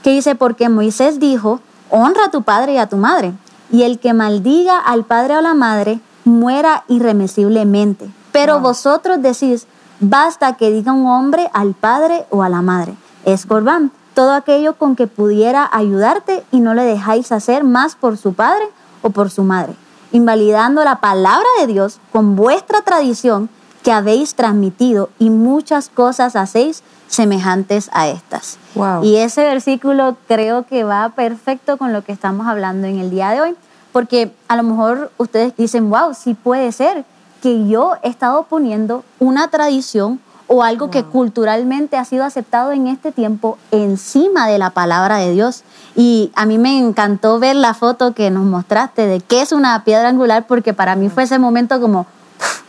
que 0.04 0.12
dice 0.12 0.36
porque 0.36 0.70
Moisés 0.70 1.20
dijo 1.20 1.60
honra 1.90 2.26
a 2.26 2.30
tu 2.30 2.44
padre 2.44 2.74
y 2.74 2.78
a 2.78 2.86
tu 2.88 2.98
madre 2.98 3.34
y 3.74 3.84
el 3.84 4.00
que 4.00 4.14
maldiga 4.14 4.78
al 4.78 5.04
padre 5.04 5.36
o 5.36 5.42
la 5.42 5.56
madre 5.56 6.00
muera 6.26 6.84
irremisiblemente. 6.88 8.08
Pero 8.32 8.60
vosotros 8.60 9.22
decís, 9.22 9.66
basta 10.00 10.56
que 10.58 10.72
diga 10.72 10.94
un 10.94 11.08
hombre 11.08 11.50
al 11.54 11.74
padre 11.74 12.26
o 12.30 12.44
a 12.44 12.50
la 12.50 12.62
madre. 12.62 12.94
Es 13.26 13.48
corbán, 13.48 13.92
todo 14.14 14.34
aquello 14.34 14.76
con 14.76 14.96
que 14.96 15.08
pudiera 15.08 15.68
ayudarte 15.72 16.44
y 16.52 16.60
no 16.60 16.76
le 16.76 16.84
dejáis 16.84 17.32
hacer 17.32 17.64
más 17.64 17.96
por 17.96 18.18
su 18.18 18.34
padre 18.34 18.64
o 19.02 19.10
por 19.10 19.32
su 19.32 19.44
madre, 19.44 19.74
invalidando 20.12 20.84
la 20.84 21.00
palabra 21.00 21.48
de 21.60 21.66
Dios 21.66 22.00
con 22.12 22.36
vuestra 22.36 22.82
tradición 22.82 23.50
que 23.82 23.92
habéis 23.92 24.36
transmitido 24.36 25.10
y 25.18 25.32
muchas 25.32 25.90
cosas 25.90 26.36
hacéis 26.36 26.84
semejantes 27.08 27.90
a 27.94 28.08
estas. 28.08 28.58
Wow. 28.76 29.04
Y 29.04 29.18
ese 29.18 29.44
versículo 29.44 30.16
creo 30.28 30.66
que 30.66 30.84
va 30.84 31.10
perfecto 31.10 31.78
con 31.78 31.92
lo 31.92 32.04
que 32.04 32.12
estamos 32.12 32.48
hablando 32.48 32.88
en 32.88 33.00
el 33.00 33.10
día 33.10 33.32
de 33.32 33.42
hoy, 33.42 33.56
porque 33.94 34.34
a 34.50 34.58
lo 34.58 34.64
mejor 34.64 35.12
ustedes 35.18 35.56
dicen, 35.56 35.90
wow, 35.90 36.14
sí 36.14 36.34
puede 36.34 36.74
ser 36.74 37.06
que 37.42 37.68
yo 37.68 37.94
he 38.04 38.10
estado 38.10 38.44
poniendo 38.44 39.06
una 39.20 39.48
tradición 39.48 40.20
o 40.48 40.64
algo 40.64 40.90
que 40.90 41.04
culturalmente 41.04 41.96
ha 41.98 42.06
sido 42.06 42.26
aceptado 42.26 42.74
en 42.74 42.88
este 42.88 43.12
tiempo 43.12 43.58
encima 43.72 44.48
de 44.48 44.58
la 44.58 44.72
palabra 44.72 45.18
de 45.18 45.32
Dios. 45.32 45.64
Y 45.96 46.32
a 46.36 46.46
mí 46.46 46.58
me 46.58 46.78
encantó 46.78 47.40
ver 47.40 47.56
la 47.56 47.74
foto 47.74 48.14
que 48.14 48.30
nos 48.30 48.44
mostraste 48.44 49.08
de 49.08 49.22
qué 49.22 49.42
es 49.42 49.52
una 49.52 49.84
piedra 49.84 50.10
angular, 50.10 50.46
porque 50.48 50.74
para 50.74 50.96
mí 50.96 51.10
fue 51.10 51.24
ese 51.24 51.40
momento 51.40 51.80
como, 51.80 52.08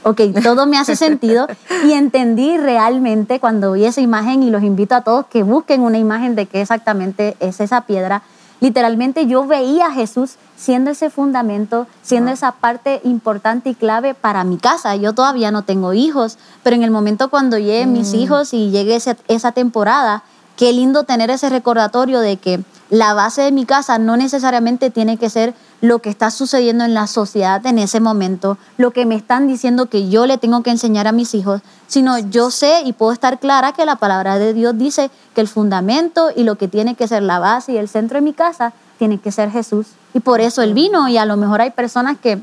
ok, 0.02 0.21
todo 0.43 0.66
me 0.66 0.78
hace 0.78 0.95
sentido 0.95 1.47
y 1.85 1.93
entendí 1.93 2.57
realmente 2.59 3.40
cuando 3.40 3.73
vi 3.73 3.87
esa 3.87 4.00
imagen 4.00 4.43
y 4.43 4.50
los 4.50 4.62
invito 4.62 4.95
a 4.95 5.00
todos 5.00 5.26
que 5.26 5.43
busquen 5.43 5.83
una 5.83 5.99
imagen 5.99 6.35
de 6.37 6.47
qué 6.47 6.61
exactamente 6.61 7.37
es 7.40 7.61
esa 7.61 7.83
piedra. 7.83 8.23
Literalmente 8.64 9.26
yo 9.26 9.47
veía 9.47 9.88
a 9.88 9.92
Jesús 9.92 10.37
siendo 10.56 10.90
ese 10.90 11.11
fundamento, 11.11 11.87
siendo 12.00 12.30
esa 12.30 12.52
parte 12.52 13.02
importante 13.04 13.68
y 13.68 13.75
clave 13.75 14.14
para 14.14 14.42
mi 14.42 14.56
casa. 14.56 14.97
Yo 14.97 15.12
todavía 15.12 15.50
no 15.50 15.64
tengo 15.64 15.92
hijos, 15.92 16.38
pero 16.62 16.75
en 16.75 16.83
el 16.83 16.90
momento 16.90 17.28
cuando 17.28 17.59
lleguen 17.59 17.92
mis 17.92 18.14
hijos 18.14 18.54
y 18.54 18.71
llegue 18.71 18.97
esa 18.97 19.52
temporada, 19.52 20.23
qué 20.56 20.73
lindo 20.73 21.02
tener 21.02 21.28
ese 21.28 21.50
recordatorio 21.50 22.21
de 22.21 22.38
que 22.38 22.64
la 22.94 23.12
base 23.12 23.42
de 23.42 23.50
mi 23.50 23.66
casa 23.66 23.98
no 23.98 24.16
necesariamente 24.16 24.88
tiene 24.88 25.16
que 25.16 25.28
ser 25.28 25.52
lo 25.80 25.98
que 25.98 26.10
está 26.10 26.30
sucediendo 26.30 26.84
en 26.84 26.94
la 26.94 27.08
sociedad 27.08 27.66
en 27.66 27.80
ese 27.80 27.98
momento, 27.98 28.56
lo 28.78 28.92
que 28.92 29.04
me 29.04 29.16
están 29.16 29.48
diciendo 29.48 29.86
que 29.86 30.08
yo 30.08 30.26
le 30.26 30.38
tengo 30.38 30.62
que 30.62 30.70
enseñar 30.70 31.08
a 31.08 31.12
mis 31.12 31.34
hijos, 31.34 31.60
sino 31.88 32.18
yo 32.18 32.52
sé 32.52 32.82
y 32.84 32.92
puedo 32.92 33.10
estar 33.10 33.40
clara 33.40 33.72
que 33.72 33.84
la 33.84 33.96
palabra 33.96 34.38
de 34.38 34.54
Dios 34.54 34.78
dice 34.78 35.10
que 35.34 35.40
el 35.40 35.48
fundamento 35.48 36.30
y 36.36 36.44
lo 36.44 36.54
que 36.54 36.68
tiene 36.68 36.94
que 36.94 37.08
ser 37.08 37.24
la 37.24 37.40
base 37.40 37.72
y 37.72 37.78
el 37.78 37.88
centro 37.88 38.18
de 38.18 38.22
mi 38.22 38.32
casa 38.32 38.72
tiene 38.96 39.18
que 39.18 39.32
ser 39.32 39.50
Jesús. 39.50 39.88
Y 40.14 40.20
por 40.20 40.40
eso 40.40 40.62
Él 40.62 40.72
vino 40.72 41.08
y 41.08 41.18
a 41.18 41.24
lo 41.24 41.36
mejor 41.36 41.62
hay 41.62 41.72
personas 41.72 42.16
que, 42.16 42.40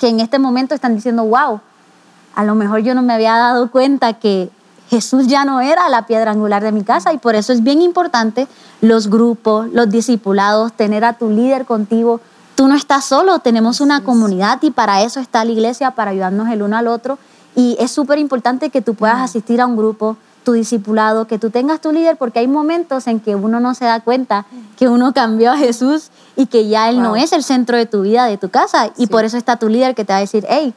que 0.00 0.08
en 0.08 0.18
este 0.18 0.40
momento 0.40 0.74
están 0.74 0.96
diciendo, 0.96 1.24
wow, 1.24 1.60
a 2.34 2.44
lo 2.44 2.56
mejor 2.56 2.80
yo 2.80 2.92
no 2.96 3.02
me 3.02 3.12
había 3.12 3.36
dado 3.36 3.70
cuenta 3.70 4.14
que 4.14 4.50
Jesús 4.88 5.26
ya 5.26 5.44
no 5.44 5.60
era 5.60 5.88
la 5.88 6.06
piedra 6.06 6.30
angular 6.30 6.62
de 6.62 6.72
mi 6.72 6.84
casa 6.84 7.12
y 7.12 7.18
por 7.18 7.34
eso 7.34 7.52
es 7.52 7.62
bien 7.62 7.82
importante 7.82 8.46
los 8.80 9.08
grupos, 9.08 9.68
los 9.72 9.90
discipulados, 9.90 10.72
tener 10.72 11.04
a 11.04 11.14
tu 11.14 11.30
líder 11.30 11.64
contigo. 11.64 12.20
Tú 12.54 12.68
no 12.68 12.74
estás 12.74 13.04
solo, 13.04 13.40
tenemos 13.40 13.80
una 13.80 14.02
comunidad 14.02 14.62
y 14.62 14.70
para 14.70 15.02
eso 15.02 15.20
está 15.20 15.44
la 15.44 15.52
iglesia, 15.52 15.90
para 15.90 16.12
ayudarnos 16.12 16.48
el 16.50 16.62
uno 16.62 16.76
al 16.76 16.86
otro. 16.86 17.18
Y 17.54 17.76
es 17.80 17.90
súper 17.90 18.18
importante 18.18 18.70
que 18.70 18.82
tú 18.82 18.94
puedas 18.94 19.18
asistir 19.18 19.60
a 19.60 19.66
un 19.66 19.76
grupo, 19.76 20.16
tu 20.44 20.52
discipulado, 20.52 21.26
que 21.26 21.38
tú 21.38 21.50
tengas 21.50 21.80
tu 21.80 21.90
líder, 21.90 22.16
porque 22.16 22.38
hay 22.38 22.46
momentos 22.46 23.08
en 23.08 23.18
que 23.18 23.34
uno 23.34 23.58
no 23.58 23.74
se 23.74 23.84
da 23.84 24.00
cuenta 24.00 24.46
que 24.76 24.88
uno 24.88 25.12
cambió 25.12 25.50
a 25.50 25.56
Jesús 25.56 26.10
y 26.36 26.46
que 26.46 26.68
ya 26.68 26.88
Él 26.88 27.02
no 27.02 27.16
es 27.16 27.32
el 27.32 27.42
centro 27.42 27.76
de 27.76 27.86
tu 27.86 28.02
vida, 28.02 28.26
de 28.26 28.36
tu 28.36 28.48
casa. 28.48 28.90
Y 28.96 29.08
por 29.08 29.24
eso 29.24 29.36
está 29.36 29.56
tu 29.56 29.68
líder 29.68 29.96
que 29.96 30.04
te 30.04 30.12
va 30.12 30.18
a 30.18 30.20
decir, 30.20 30.46
hey, 30.48 30.72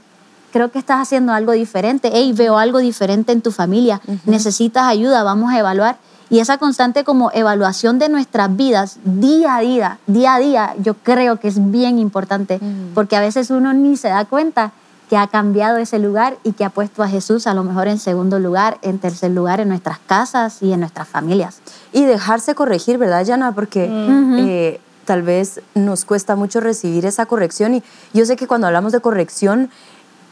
creo 0.51 0.71
que 0.71 0.79
estás 0.79 1.01
haciendo 1.01 1.33
algo 1.33 1.51
diferente, 1.51 2.09
hey, 2.13 2.33
veo 2.33 2.57
algo 2.57 2.79
diferente 2.79 3.31
en 3.31 3.41
tu 3.41 3.51
familia, 3.51 4.01
necesitas 4.25 4.83
ayuda, 4.83 5.23
vamos 5.23 5.51
a 5.51 5.59
evaluar. 5.59 5.97
Y 6.31 6.39
esa 6.39 6.59
constante 6.59 7.03
como 7.03 7.31
evaluación 7.33 7.97
de 7.97 8.07
nuestras 8.07 8.55
vidas 8.55 8.99
día 9.03 9.55
a 9.55 9.61
día, 9.61 9.99
día 10.05 10.35
a 10.35 10.39
día, 10.39 10.75
yo 10.79 10.93
creo 10.93 11.39
que 11.39 11.47
es 11.47 11.71
bien 11.71 11.97
importante, 11.97 12.59
porque 12.93 13.15
a 13.15 13.19
veces 13.19 13.49
uno 13.49 13.73
ni 13.73 13.97
se 13.97 14.09
da 14.09 14.25
cuenta 14.25 14.71
que 15.09 15.17
ha 15.17 15.25
cambiado 15.25 15.77
ese 15.77 15.97
lugar 15.97 16.37
y 16.43 16.51
que 16.51 16.63
ha 16.63 16.69
puesto 16.69 17.01
a 17.01 17.07
Jesús 17.07 17.47
a 17.47 17.55
lo 17.55 17.63
mejor 17.63 17.87
en 17.87 17.97
segundo 17.97 18.37
lugar, 18.37 18.77
en 18.83 18.99
tercer 18.99 19.31
lugar 19.31 19.59
en 19.59 19.69
nuestras 19.69 19.97
casas 19.97 20.61
y 20.61 20.71
en 20.71 20.81
nuestras 20.81 21.07
familias. 21.07 21.61
Y 21.91 22.05
dejarse 22.05 22.53
corregir, 22.53 22.99
¿verdad, 22.99 23.25
Yana? 23.25 23.53
Porque 23.53 23.89
eh, 23.89 24.79
tal 25.05 25.23
vez 25.23 25.61
nos 25.73 26.05
cuesta 26.05 26.35
mucho 26.35 26.59
recibir 26.59 27.07
esa 27.07 27.25
corrección. 27.25 27.73
Y 27.73 27.83
yo 28.13 28.23
sé 28.27 28.35
que 28.35 28.45
cuando 28.45 28.67
hablamos 28.67 28.91
de 28.91 28.99
corrección, 28.99 29.71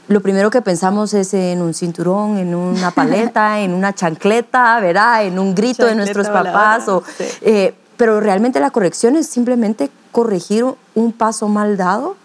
lo 0.07 0.21
primero 0.21 0.49
que 0.49 0.61
pensamos 0.61 1.13
es 1.13 1.33
en 1.33 1.61
un 1.61 1.73
cinturón, 1.73 2.37
en 2.37 2.55
una 2.55 2.91
paleta, 2.91 3.59
en 3.61 3.73
una 3.73 3.93
chancleta, 3.93 4.79
¿verdad? 4.79 5.25
En 5.25 5.37
un 5.39 5.53
grito 5.55 5.83
de 5.85 5.89
Chancleta 5.91 5.95
nuestros 6.13 6.27
voladora, 6.27 6.51
papás. 6.53 6.87
O, 6.89 7.03
sí. 7.17 7.23
eh, 7.41 7.75
pero 7.97 8.19
realmente 8.19 8.59
la 8.59 8.69
corrección 8.69 9.15
es 9.15 9.27
simplemente 9.27 9.89
corregir 10.11 10.65
un 10.95 11.11
paso 11.11 11.47
mal 11.49 11.77
dado 11.77 12.15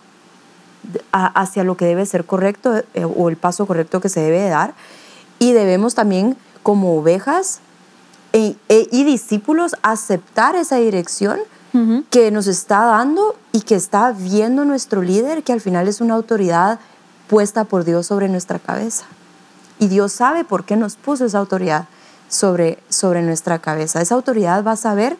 de- 0.82 1.02
a- 1.12 1.26
hacia 1.40 1.64
lo 1.64 1.76
que 1.76 1.86
debe 1.86 2.04
ser 2.06 2.24
correcto 2.24 2.82
eh, 2.94 3.04
o 3.04 3.28
el 3.28 3.36
paso 3.36 3.66
correcto 3.66 4.00
que 4.00 4.08
se 4.08 4.20
debe 4.20 4.48
dar. 4.48 4.74
Y 5.38 5.52
debemos 5.52 5.94
también, 5.94 6.36
como 6.62 6.96
ovejas 6.96 7.60
e- 8.32 8.54
e- 8.68 8.88
y 8.92 9.04
discípulos, 9.04 9.74
aceptar 9.82 10.54
esa 10.56 10.76
dirección 10.76 11.38
que 12.10 12.30
nos 12.30 12.48
está 12.48 12.84
dando 12.84 13.34
y 13.50 13.62
que 13.62 13.74
está 13.76 14.12
viendo 14.12 14.66
nuestro 14.66 15.00
líder, 15.00 15.42
que 15.42 15.54
al 15.54 15.62
final 15.62 15.88
es 15.88 16.02
una 16.02 16.12
autoridad 16.12 16.78
puesta 17.28 17.64
por 17.64 17.84
Dios 17.84 18.06
sobre 18.06 18.28
nuestra 18.28 18.58
cabeza. 18.58 19.04
Y 19.78 19.88
Dios 19.88 20.12
sabe 20.12 20.44
por 20.44 20.64
qué 20.64 20.76
nos 20.76 20.96
puso 20.96 21.24
esa 21.24 21.38
autoridad 21.38 21.86
sobre, 22.28 22.78
sobre 22.88 23.22
nuestra 23.22 23.58
cabeza. 23.58 24.00
Esa 24.00 24.14
autoridad 24.14 24.64
va 24.64 24.72
a 24.72 24.76
saber 24.76 25.16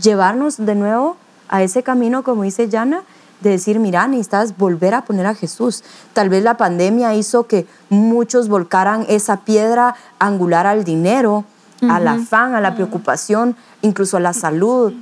llevarnos 0.00 0.56
de 0.58 0.74
nuevo 0.74 1.16
a 1.48 1.62
ese 1.62 1.82
camino, 1.82 2.22
como 2.22 2.42
dice 2.42 2.68
Yana, 2.68 3.02
de 3.40 3.50
decir, 3.50 3.78
mira, 3.78 4.06
necesitas 4.06 4.56
volver 4.56 4.94
a 4.94 5.04
poner 5.04 5.26
a 5.26 5.34
Jesús. 5.34 5.82
Tal 6.12 6.28
vez 6.28 6.44
la 6.44 6.56
pandemia 6.56 7.14
hizo 7.14 7.46
que 7.46 7.66
muchos 7.88 8.48
volcaran 8.48 9.06
esa 9.08 9.38
piedra 9.38 9.96
angular 10.18 10.66
al 10.66 10.84
dinero, 10.84 11.44
al 11.88 12.06
afán, 12.08 12.54
a 12.54 12.60
la 12.60 12.74
preocupación, 12.74 13.56
incluso 13.80 14.18
a 14.18 14.20
la 14.20 14.34
salud, 14.34 14.92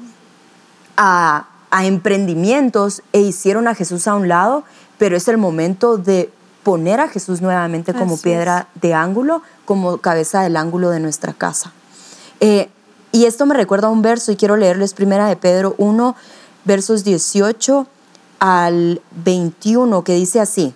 a, 0.97 1.47
a 1.71 1.87
emprendimientos 1.87 3.03
e 3.13 3.21
hicieron 3.21 3.67
a 3.67 3.75
Jesús 3.75 4.07
a 4.07 4.15
un 4.15 4.29
lado, 4.29 4.63
pero 4.97 5.17
es 5.17 5.27
el 5.27 5.39
momento 5.39 5.99
de 5.99 6.31
poner 6.69 7.01
a 7.01 7.09
Jesús 7.09 7.41
nuevamente 7.41 7.95
como 7.95 8.17
Así 8.17 8.25
piedra 8.25 8.69
de 8.75 8.93
ángulo, 8.93 9.41
como 9.65 9.97
cabeza 9.97 10.43
del 10.43 10.55
ángulo 10.55 10.91
de 10.91 11.01
nuestra 11.01 11.33
casa. 11.33 11.73
Eh, 12.41 12.69
y 13.11 13.25
esto 13.25 13.47
me 13.47 13.55
recuerda 13.55 13.87
a 13.87 13.91
un 13.91 14.03
verso 14.03 14.33
y 14.33 14.37
quiero 14.37 14.55
leerles 14.59 14.93
primera 14.93 15.29
de 15.29 15.37
Pedro 15.37 15.75
1, 15.79 16.15
versos 16.67 17.05
18 17.05 17.87
al 18.41 19.01
21, 19.25 20.05
que 20.05 20.13
dice 20.13 20.41
así. 20.41 20.75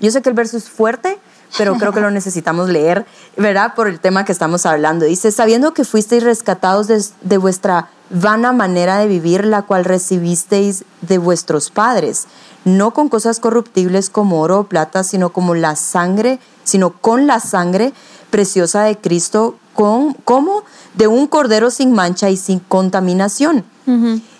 Yo 0.00 0.10
sé 0.10 0.22
que 0.22 0.28
el 0.28 0.34
verso 0.34 0.56
es 0.56 0.68
fuerte, 0.68 1.20
pero 1.56 1.76
creo 1.76 1.92
que 1.92 2.00
lo 2.00 2.10
necesitamos 2.10 2.68
leer, 2.68 3.06
¿verdad? 3.36 3.76
Por 3.76 3.86
el 3.86 4.00
tema 4.00 4.24
que 4.24 4.32
estamos 4.32 4.66
hablando. 4.66 5.04
Dice, 5.04 5.30
sabiendo 5.30 5.72
que 5.72 5.84
fuisteis 5.84 6.24
rescatados 6.24 6.88
de, 6.88 7.00
de 7.20 7.38
vuestra 7.38 7.90
vana 8.10 8.52
manera 8.52 8.98
de 8.98 9.06
vivir, 9.06 9.44
la 9.44 9.62
cual 9.62 9.84
recibisteis 9.84 10.84
de 11.00 11.18
vuestros 11.18 11.70
padres, 11.70 12.26
no 12.64 12.92
con 12.92 13.08
cosas 13.08 13.40
corruptibles 13.40 14.10
como 14.10 14.40
oro 14.40 14.60
o 14.60 14.64
plata, 14.64 15.04
sino 15.04 15.32
como 15.32 15.54
la 15.54 15.76
sangre, 15.76 16.38
sino 16.64 16.92
con 16.92 17.26
la 17.26 17.40
sangre 17.40 17.92
preciosa 18.30 18.82
de 18.84 18.96
Cristo, 18.96 19.56
con, 19.74 20.14
como 20.14 20.64
de 20.94 21.06
un 21.06 21.26
cordero 21.26 21.70
sin 21.70 21.92
mancha 21.92 22.30
y 22.30 22.36
sin 22.36 22.58
contaminación. 22.60 23.64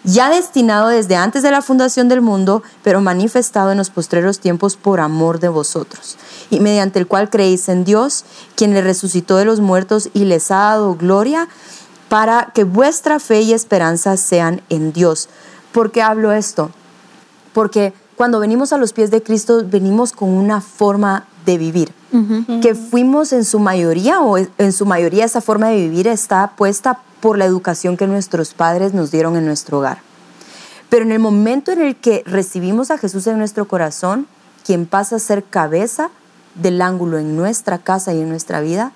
ya 0.05 0.31
destinado 0.31 0.89
desde 0.89 1.17
antes 1.17 1.43
de 1.43 1.51
la 1.51 1.63
fundación 1.63 2.09
del 2.09 2.21
mundo, 2.21 2.63
pero 2.85 3.01
manifestado 3.01 3.73
en 3.73 3.79
los 3.79 3.91
postreros 3.91 4.39
tiempos 4.39 4.77
por 4.77 5.01
amor 5.01 5.41
de 5.41 5.49
vosotros, 5.49 6.17
y 6.51 6.61
mediante 6.61 7.01
el 7.01 7.09
cual 7.09 7.29
creéis 7.29 7.69
en 7.69 7.85
Dios, 7.85 8.25
quien 8.55 8.73
le 8.73 8.83
resucitó 8.83 9.37
de 9.37 9.45
los 9.45 9.61
muertos 9.61 10.11
y 10.15 10.27
les 10.27 10.51
ha 10.53 10.59
dado 10.59 10.95
gloria, 10.95 11.49
para 12.09 12.53
que 12.55 12.65
vuestra 12.65 13.19
fe 13.19 13.41
y 13.41 13.53
esperanza 13.53 14.17
sean 14.17 14.63
en 14.69 14.93
Dios. 14.93 15.29
¿Por 15.73 15.91
qué 15.91 16.03
hablo 16.03 16.33
esto? 16.33 16.71
Porque 17.53 17.95
cuando 18.23 18.39
venimos 18.39 18.73
a 18.73 18.77
los 18.77 18.93
pies 18.93 19.11
de 19.11 19.21
Cristo, 19.21 19.65
venimos 19.67 20.13
con 20.13 20.29
una 20.29 20.61
forma 20.61 21.25
de 21.45 21.59
vivir, 21.59 21.93
que 22.63 22.77
fuimos 22.77 23.33
en 23.33 23.45
su 23.45 23.59
mayoría, 23.59 24.21
o 24.21 24.39
en 24.39 24.73
su 24.73 24.87
mayoría 24.87 25.25
esa 25.25 25.41
forma 25.41 25.71
de 25.71 25.89
vivir 25.89 26.07
está 26.07 26.53
puesta 26.55 27.01
por 27.21 27.37
la 27.37 27.47
educación 27.47 27.97
que 27.97 28.07
nuestros 28.07 28.55
padres 28.55 28.95
nos 28.95 29.11
dieron 29.11 29.35
en 29.35 29.45
nuestro 29.45 29.79
hogar. 29.79 29.99
Pero 30.89 31.05
en 31.05 31.11
el 31.11 31.19
momento 31.19 31.73
en 31.73 31.81
el 31.81 31.97
que 31.97 32.23
recibimos 32.25 32.93
a 32.93 32.99
Jesús 32.99 33.27
en 33.27 33.39
nuestro 33.39 33.67
corazón, 33.67 34.29
quien 34.65 34.87
pasa 34.87 35.17
a 35.17 35.19
ser 35.19 35.43
cabeza 35.43 36.11
del 36.55 36.81
ángulo 36.81 37.19
en 37.19 37.35
nuestra 37.35 37.79
casa 37.79 38.15
y 38.15 38.21
en 38.21 38.29
nuestra 38.29 38.61
vida, 38.61 38.93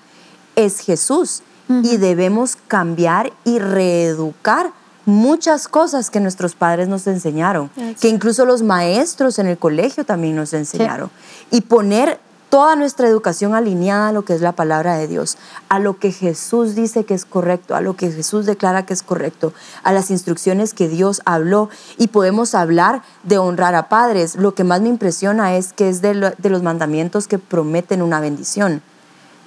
es 0.55 0.79
Jesús. 0.79 1.43
Y 1.67 1.97
debemos 1.97 2.55
cambiar 2.69 3.33
y 3.43 3.59
reeducar 3.59 4.71
muchas 5.07 5.69
cosas 5.69 6.09
que 6.09 6.19
nuestros 6.19 6.53
padres 6.53 6.89
nos 6.89 7.07
enseñaron, 7.07 7.71
que 7.99 8.09
incluso 8.09 8.45
los 8.45 8.61
maestros 8.61 9.39
en 9.39 9.47
el 9.47 9.57
colegio 9.57 10.03
también 10.03 10.35
nos 10.35 10.53
enseñaron. 10.53 11.09
Y 11.49 11.61
poner 11.61 12.19
toda 12.49 12.75
nuestra 12.75 13.07
educación 13.07 13.55
alineada 13.55 14.09
a 14.09 14.11
lo 14.11 14.25
que 14.25 14.33
es 14.33 14.41
la 14.41 14.51
palabra 14.51 14.97
de 14.97 15.07
Dios, 15.07 15.37
a 15.69 15.79
lo 15.79 15.97
que 15.97 16.11
Jesús 16.11 16.75
dice 16.75 17.05
que 17.05 17.13
es 17.13 17.23
correcto, 17.23 17.73
a 17.73 17.81
lo 17.81 17.95
que 17.95 18.11
Jesús 18.11 18.45
declara 18.45 18.85
que 18.85 18.93
es 18.93 19.01
correcto, 19.01 19.53
a 19.83 19.93
las 19.93 20.11
instrucciones 20.11 20.73
que 20.73 20.89
Dios 20.89 21.21
habló 21.23 21.69
y 21.97 22.07
podemos 22.07 22.53
hablar 22.53 23.01
de 23.23 23.37
honrar 23.37 23.75
a 23.75 23.87
padres. 23.87 24.35
Lo 24.35 24.55
que 24.55 24.65
más 24.65 24.81
me 24.81 24.89
impresiona 24.89 25.55
es 25.55 25.71
que 25.71 25.87
es 25.87 26.01
de, 26.01 26.15
los 26.15 26.63
mandamientos 26.63 27.29
que 27.29 27.39
prometen 27.39 28.01
una 28.01 28.19
bendición. 28.19 28.81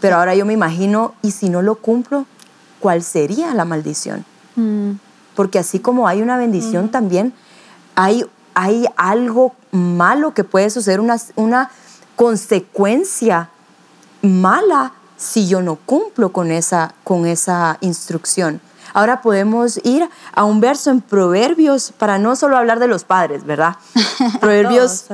Pero 0.01 0.17
ahora 0.17 0.35
yo 0.35 0.47
me 0.47 0.55
imagino, 0.55 1.13
¿y 1.21 1.33
si 1.33 1.51
no 1.51 1.61
lo 1.61 1.75
cumplo? 1.75 2.25
¿Cuál 2.81 3.03
sería 3.03 3.53
la 3.53 3.67
maldición? 3.67 4.25
Mm. 4.57 4.93
Porque 5.35 5.59
así 5.59 5.79
como 5.79 6.09
hay 6.09 6.23
una 6.23 6.37
bendición, 6.37 6.91
también 6.91 7.33
hay, 7.95 8.27
hay 8.55 8.87
algo 8.97 9.55
malo 9.73 10.35
que 10.35 10.45
puede 10.45 10.71
suceder, 10.71 11.01
una, 11.01 11.17
una 11.37 11.71
consecuencia 12.17 13.51
mala 14.23 14.93
si 15.17 15.47
yo 15.47 15.63
no 15.63 15.77
cumplo 15.77 16.33
con 16.33 16.51
esa, 16.51 16.95
con 17.05 17.27
esa 17.27 17.79
instrucción. 17.81 18.61
Ahora 18.93 19.23
podemos 19.23 19.79
ir 19.85 20.09
a 20.33 20.45
un 20.45 20.61
verso 20.61 20.91
en 20.91 21.01
Proverbios 21.01 21.93
para 21.97 22.19
no 22.19 22.35
solo 22.35 22.57
hablar 22.57 22.81
de 22.81 22.89
los 22.89 23.05
padres, 23.05 23.45
¿verdad? 23.45 23.77
Proverbios, 24.41 25.05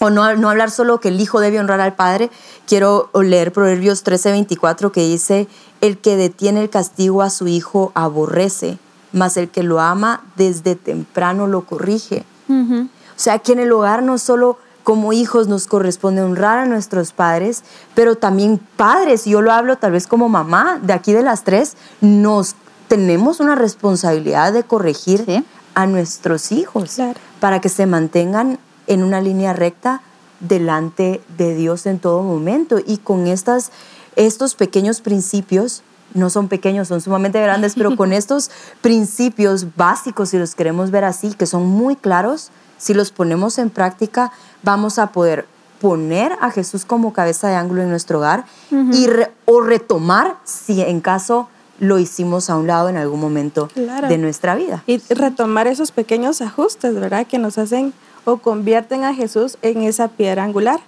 o 0.00 0.10
no, 0.10 0.36
no 0.36 0.50
hablar 0.50 0.70
solo 0.70 1.00
que 1.00 1.08
el 1.08 1.20
hijo 1.20 1.40
debe 1.40 1.58
honrar 1.58 1.80
al 1.80 1.94
padre. 1.94 2.30
Quiero 2.66 3.10
leer 3.14 3.52
Proverbios 3.52 4.04
13:24 4.04 4.90
que 4.92 5.00
dice, 5.02 5.48
el 5.80 5.98
que 5.98 6.16
detiene 6.16 6.62
el 6.62 6.70
castigo 6.70 7.22
a 7.22 7.30
su 7.30 7.48
hijo 7.48 7.92
aborrece, 7.94 8.78
mas 9.16 9.38
el 9.38 9.48
que 9.48 9.62
lo 9.62 9.80
ama 9.80 10.22
desde 10.36 10.76
temprano 10.76 11.46
lo 11.46 11.62
corrige. 11.62 12.24
O 12.48 13.18
sea, 13.18 13.38
que 13.38 13.52
en 13.52 13.60
el 13.60 13.72
hogar 13.72 14.02
no 14.02 14.18
solo 14.18 14.58
como 14.84 15.12
hijos 15.12 15.48
nos 15.48 15.66
corresponde 15.66 16.22
honrar 16.22 16.58
a 16.58 16.66
nuestros 16.66 17.12
padres, 17.12 17.64
pero 17.94 18.16
también 18.16 18.60
padres, 18.76 19.24
yo 19.24 19.40
lo 19.40 19.50
hablo 19.52 19.76
tal 19.76 19.92
vez 19.92 20.06
como 20.06 20.28
mamá 20.28 20.78
de 20.80 20.92
aquí 20.92 21.12
de 21.12 21.22
las 21.22 21.42
tres, 21.42 21.76
nos 22.00 22.54
tenemos 22.88 23.40
una 23.40 23.54
responsabilidad 23.54 24.52
de 24.52 24.62
corregir 24.62 25.44
a 25.74 25.86
nuestros 25.86 26.52
hijos 26.52 26.98
para 27.40 27.60
que 27.60 27.68
se 27.68 27.86
mantengan 27.86 28.58
en 28.86 29.02
una 29.02 29.20
línea 29.20 29.54
recta 29.54 30.02
delante 30.40 31.22
de 31.36 31.54
Dios 31.54 31.86
en 31.86 31.98
todo 31.98 32.22
momento. 32.22 32.78
Y 32.86 32.98
con 32.98 33.26
estas, 33.26 33.72
estos 34.14 34.54
pequeños 34.54 35.00
principios, 35.00 35.82
no 36.16 36.30
son 36.30 36.48
pequeños, 36.48 36.88
son 36.88 37.00
sumamente 37.00 37.40
grandes, 37.40 37.74
pero 37.74 37.96
con 37.96 38.12
estos 38.14 38.50
principios 38.80 39.76
básicos, 39.76 40.30
si 40.30 40.38
los 40.38 40.54
queremos 40.54 40.90
ver 40.90 41.04
así, 41.04 41.32
que 41.34 41.46
son 41.46 41.66
muy 41.66 41.96
claros, 41.96 42.50
si 42.78 42.94
los 42.94 43.10
ponemos 43.10 43.58
en 43.58 43.70
práctica, 43.70 44.32
vamos 44.62 44.98
a 44.98 45.08
poder 45.12 45.46
poner 45.80 46.32
a 46.40 46.50
Jesús 46.50 46.84
como 46.84 47.12
cabeza 47.12 47.48
de 47.48 47.54
ángulo 47.54 47.82
en 47.82 47.90
nuestro 47.90 48.18
hogar 48.18 48.44
y 48.70 49.08
o 49.44 49.60
retomar 49.60 50.36
si 50.44 50.80
en 50.80 51.00
caso 51.00 51.48
lo 51.78 51.98
hicimos 51.98 52.48
a 52.48 52.56
un 52.56 52.66
lado 52.66 52.88
en 52.88 52.96
algún 52.96 53.20
momento 53.20 53.68
de 53.74 54.18
nuestra 54.18 54.54
vida. 54.54 54.82
Y 54.86 54.98
retomar 55.10 55.66
esos 55.66 55.92
pequeños 55.92 56.40
ajustes, 56.40 56.94
¿verdad? 56.94 57.26
Que 57.26 57.38
nos 57.38 57.58
hacen 57.58 57.92
o 58.24 58.38
convierten 58.38 59.04
a 59.04 59.14
Jesús 59.14 59.58
en 59.62 59.82
esa 59.82 60.08
piedra 60.08 60.44
angular. 60.44 60.80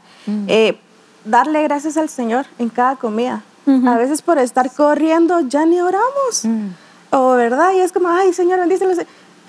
Eh, 0.47 0.79
darle 1.25 1.62
gracias 1.62 1.97
al 1.97 2.09
Señor 2.09 2.47
en 2.59 2.69
cada 2.69 2.97
comida. 2.97 3.43
A 3.87 3.96
veces 3.98 4.22
por 4.22 4.38
estar 4.38 4.70
corriendo 4.72 5.40
ya 5.40 5.66
ni 5.66 5.81
oramos. 5.81 6.44
O, 7.11 7.33
¿verdad? 7.33 7.72
Y 7.74 7.81
es 7.81 7.92
como, 7.92 8.09
ay, 8.09 8.33
Señor, 8.33 8.61
bendícelo 8.61 8.94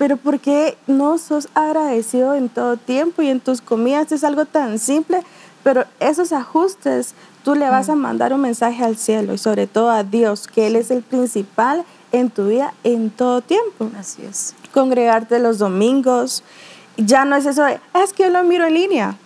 pero 0.00 0.16
¿por 0.16 0.40
qué 0.40 0.78
no 0.86 1.18
sos 1.18 1.48
agradecido 1.52 2.34
en 2.34 2.48
todo 2.48 2.78
tiempo 2.78 3.20
y 3.20 3.28
en 3.28 3.38
tus 3.38 3.60
comidas? 3.60 4.10
Es 4.12 4.24
algo 4.24 4.46
tan 4.46 4.78
simple, 4.78 5.22
pero 5.62 5.84
esos 6.00 6.32
ajustes 6.32 7.12
tú 7.44 7.54
le 7.54 7.68
vas 7.68 7.90
a 7.90 7.96
mandar 7.96 8.32
un 8.32 8.40
mensaje 8.40 8.82
al 8.82 8.96
cielo 8.96 9.34
y 9.34 9.38
sobre 9.38 9.66
todo 9.66 9.90
a 9.90 10.02
Dios, 10.02 10.48
que 10.48 10.68
Él 10.68 10.76
es 10.76 10.90
el 10.90 11.02
principal 11.02 11.84
en 12.12 12.30
tu 12.30 12.46
vida 12.46 12.72
en 12.82 13.10
todo 13.10 13.42
tiempo. 13.42 13.90
Así 13.98 14.22
es. 14.22 14.54
Congregarte 14.72 15.38
los 15.38 15.58
domingos, 15.58 16.44
ya 16.96 17.26
no 17.26 17.36
es 17.36 17.44
eso 17.44 17.64
de, 17.64 17.78
es 18.02 18.14
que 18.14 18.22
yo 18.22 18.30
lo 18.30 18.42
miro 18.42 18.64
en 18.66 18.72
línea 18.72 19.16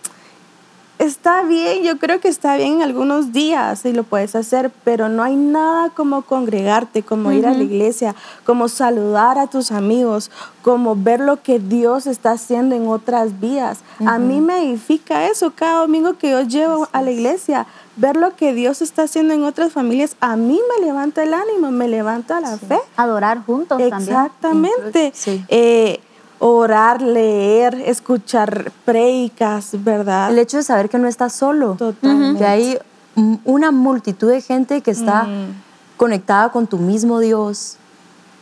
está 1.05 1.43
bien, 1.43 1.83
yo 1.83 1.97
creo 1.97 2.19
que 2.19 2.27
está 2.27 2.57
bien 2.57 2.73
en 2.73 2.81
algunos 2.81 3.31
días 3.31 3.85
y 3.85 3.93
lo 3.93 4.03
puedes 4.03 4.35
hacer, 4.35 4.71
pero 4.83 5.09
no 5.09 5.23
hay 5.23 5.35
nada 5.35 5.89
como 5.89 6.23
congregarte, 6.23 7.03
como 7.03 7.31
ir 7.31 7.45
a 7.45 7.53
la 7.53 7.63
iglesia, 7.63 8.15
como 8.45 8.67
saludar 8.67 9.37
a 9.37 9.47
tus 9.47 9.71
amigos, 9.71 10.31
como 10.61 10.95
ver 10.95 11.19
lo 11.19 11.41
que 11.41 11.59
Dios 11.59 12.07
está 12.07 12.31
haciendo 12.31 12.75
en 12.75 12.87
otras 12.87 13.39
vías. 13.39 13.79
A 14.05 14.17
mí 14.17 14.41
me 14.41 14.63
edifica 14.63 15.27
eso 15.27 15.53
cada 15.55 15.81
domingo 15.81 16.17
que 16.17 16.31
yo 16.31 16.41
llevo 16.41 16.87
a 16.91 17.01
la 17.01 17.11
iglesia, 17.11 17.67
ver 17.97 18.15
lo 18.15 18.35
que 18.35 18.53
Dios 18.53 18.81
está 18.81 19.03
haciendo 19.03 19.33
en 19.33 19.43
otras 19.43 19.71
familias, 19.71 20.15
a 20.19 20.35
mí 20.35 20.59
me 20.77 20.85
levanta 20.85 21.23
el 21.23 21.33
ánimo, 21.33 21.71
me 21.71 21.87
levanta 21.87 22.41
la 22.41 22.57
fe. 22.57 22.79
Adorar 22.97 23.45
juntos 23.45 23.79
Exactamente. 23.79 25.13
Eh, 25.47 25.99
orar, 26.39 27.01
leer, 27.01 27.75
escuchar 27.85 28.71
predicas, 28.83 29.71
¿verdad? 29.83 30.31
El 30.31 30.39
hecho 30.39 30.57
de 30.57 30.63
saber 30.63 30.89
que 30.89 30.97
no 30.97 31.07
estás 31.07 31.33
solo, 31.33 31.75
Totalmente. 31.75 32.39
que 32.39 32.45
hay 32.45 32.79
una 33.43 33.71
multitud 33.71 34.29
de 34.29 34.41
gente 34.41 34.81
que 34.81 34.91
está 34.91 35.23
mm. 35.23 35.61
conectada 35.97 36.49
con 36.49 36.67
tu 36.67 36.77
mismo 36.77 37.19
Dios, 37.19 37.77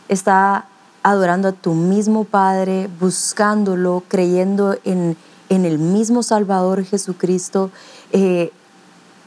está 0.08 0.66
adorando 1.02 1.48
a 1.48 1.52
tu 1.52 1.74
mismo 1.74 2.24
Padre, 2.24 2.88
buscándolo, 2.98 4.02
creyendo 4.08 4.76
en, 4.84 5.16
en 5.48 5.64
el 5.64 5.78
mismo 5.78 6.22
Salvador 6.22 6.84
Jesucristo. 6.84 7.70
Eh, 8.12 8.52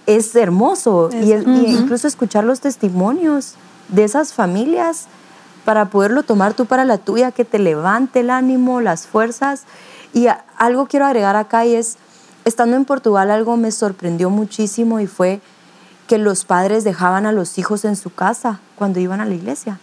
es 0.08 0.36
hermoso 0.36 1.10
y, 1.14 1.34
incluso 1.34 2.08
escuchar 2.08 2.46
los 2.46 2.62
testimonios 2.62 3.56
de 3.90 4.06
esas 4.06 4.34
familias 4.34 5.08
para 5.68 5.90
poderlo 5.90 6.24
tomar 6.24 6.54
tú 6.54 6.66
para 6.66 6.86
la 6.86 6.98
tuya, 6.98 7.34
que 7.34 7.44
te 7.44 7.60
levante 7.60 8.22
el 8.22 8.30
ánimo, 8.30 8.80
las 8.80 9.06
fuerzas. 9.06 9.64
Y 10.14 10.28
algo 10.58 10.88
quiero 10.88 11.06
agregar 11.06 11.36
acá 11.36 11.66
y 11.66 11.76
es, 11.76 11.98
estando 12.46 12.78
en 12.78 12.86
Portugal 12.86 13.30
algo 13.32 13.58
me 13.58 13.74
sorprendió 13.74 14.30
muchísimo 14.30 15.02
y 15.02 15.08
fue 15.08 15.42
que 16.08 16.20
los 16.20 16.46
padres 16.46 16.86
dejaban 16.86 17.26
a 17.26 17.34
los 17.34 17.58
hijos 17.58 17.84
en 17.84 17.98
su 17.98 18.14
casa 18.14 18.62
cuando 18.78 19.02
iban 19.02 19.20
a 19.20 19.26
la 19.26 19.34
iglesia. 19.34 19.78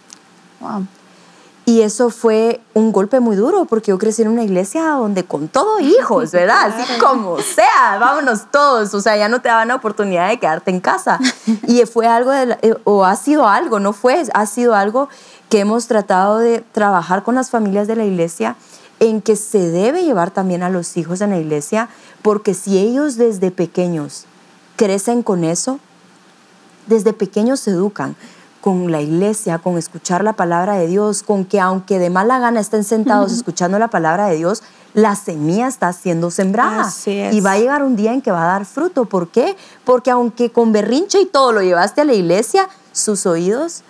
Y 1.67 1.81
eso 1.81 2.11
fue 2.11 2.61
un 2.75 2.91
golpe 2.91 3.19
muy 3.19 3.35
duro 3.35 3.65
porque 3.65 3.89
yo 3.89 3.97
crecí 3.97 4.21
en 4.21 4.27
una 4.27 4.43
iglesia 4.43 4.83
donde 4.89 5.23
con 5.23 5.47
todo 5.47 5.79
hijos, 5.81 6.31
¿verdad? 6.31 6.67
Así 6.67 6.99
como 6.99 7.39
sea, 7.39 7.97
vámonos 7.99 8.51
todos. 8.51 8.93
O 8.93 9.01
sea, 9.01 9.17
ya 9.17 9.27
no 9.27 9.41
te 9.41 9.49
daban 9.49 9.69
la 9.69 9.75
oportunidad 9.75 10.29
de 10.29 10.39
quedarte 10.39 10.71
en 10.71 10.79
casa. 10.79 11.19
Y 11.67 11.83
fue 11.85 12.05
algo, 12.07 12.31
eh, 12.33 12.75
o 12.83 13.05
ha 13.05 13.15
sido 13.15 13.47
algo, 13.47 13.79
no 13.79 13.93
fue, 13.93 14.23
ha 14.33 14.45
sido 14.45 14.75
algo 14.75 15.09
que 15.49 15.59
hemos 15.59 15.87
tratado 15.87 16.37
de 16.37 16.63
trabajar 16.71 17.23
con 17.23 17.35
las 17.35 17.49
familias 17.49 17.87
de 17.87 17.95
la 17.95 18.05
iglesia 18.05 18.55
en 18.99 19.21
que 19.21 19.35
se 19.35 19.59
debe 19.69 20.03
llevar 20.03 20.31
también 20.31 20.63
a 20.63 20.69
los 20.69 20.97
hijos 20.97 21.21
en 21.21 21.31
la 21.31 21.37
iglesia, 21.37 21.89
porque 22.21 22.53
si 22.53 22.77
ellos 22.77 23.17
desde 23.17 23.51
pequeños 23.51 24.25
crecen 24.75 25.23
con 25.23 25.43
eso, 25.43 25.79
desde 26.87 27.13
pequeños 27.13 27.59
se 27.59 27.71
educan 27.71 28.15
con 28.65 28.91
la 28.91 28.99
iglesia, 28.99 29.59
con 29.59 29.77
escuchar 29.77 30.23
la 30.23 30.33
palabra 30.33 30.73
de 30.73 30.87
Dios, 30.87 31.21
con 31.21 31.45
que 31.45 31.59
aunque 31.59 31.99
de 31.99 32.09
mala 32.09 32.39
gana 32.39 32.59
estén 32.59 32.83
sentados 32.83 33.31
escuchando 33.31 33.77
la 33.77 33.89
palabra 33.89 34.25
de 34.25 34.37
Dios, 34.37 34.63
la 34.95 35.15
semilla 35.15 35.67
está 35.67 35.93
siendo 35.93 36.31
sembrada. 36.31 36.91
Y 37.05 37.41
va 37.41 37.51
a 37.51 37.59
llegar 37.59 37.83
un 37.83 37.95
día 37.95 38.11
en 38.11 38.23
que 38.23 38.31
va 38.31 38.41
a 38.41 38.47
dar 38.47 38.65
fruto. 38.65 39.05
¿Por 39.05 39.27
qué? 39.27 39.55
Porque 39.83 40.09
aunque 40.09 40.51
con 40.51 40.71
berrinche 40.71 41.21
y 41.21 41.27
todo 41.27 41.51
lo 41.51 41.61
llevaste 41.61 42.01
a 42.01 42.05
la 42.05 42.15
iglesia, 42.15 42.67
sus 42.91 43.27
oídos, 43.27 43.83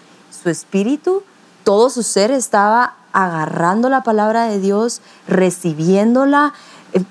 su 0.44 0.50
espíritu, 0.50 1.24
todo 1.64 1.90
su 1.90 2.04
ser 2.04 2.32
estaba 2.32 2.96
agarrando 3.14 3.88
la 3.88 4.04
palabra 4.04 4.44
de 4.48 4.60
Dios, 4.60 5.00
recibiéndola, 5.26 6.54
eh, 6.92 7.02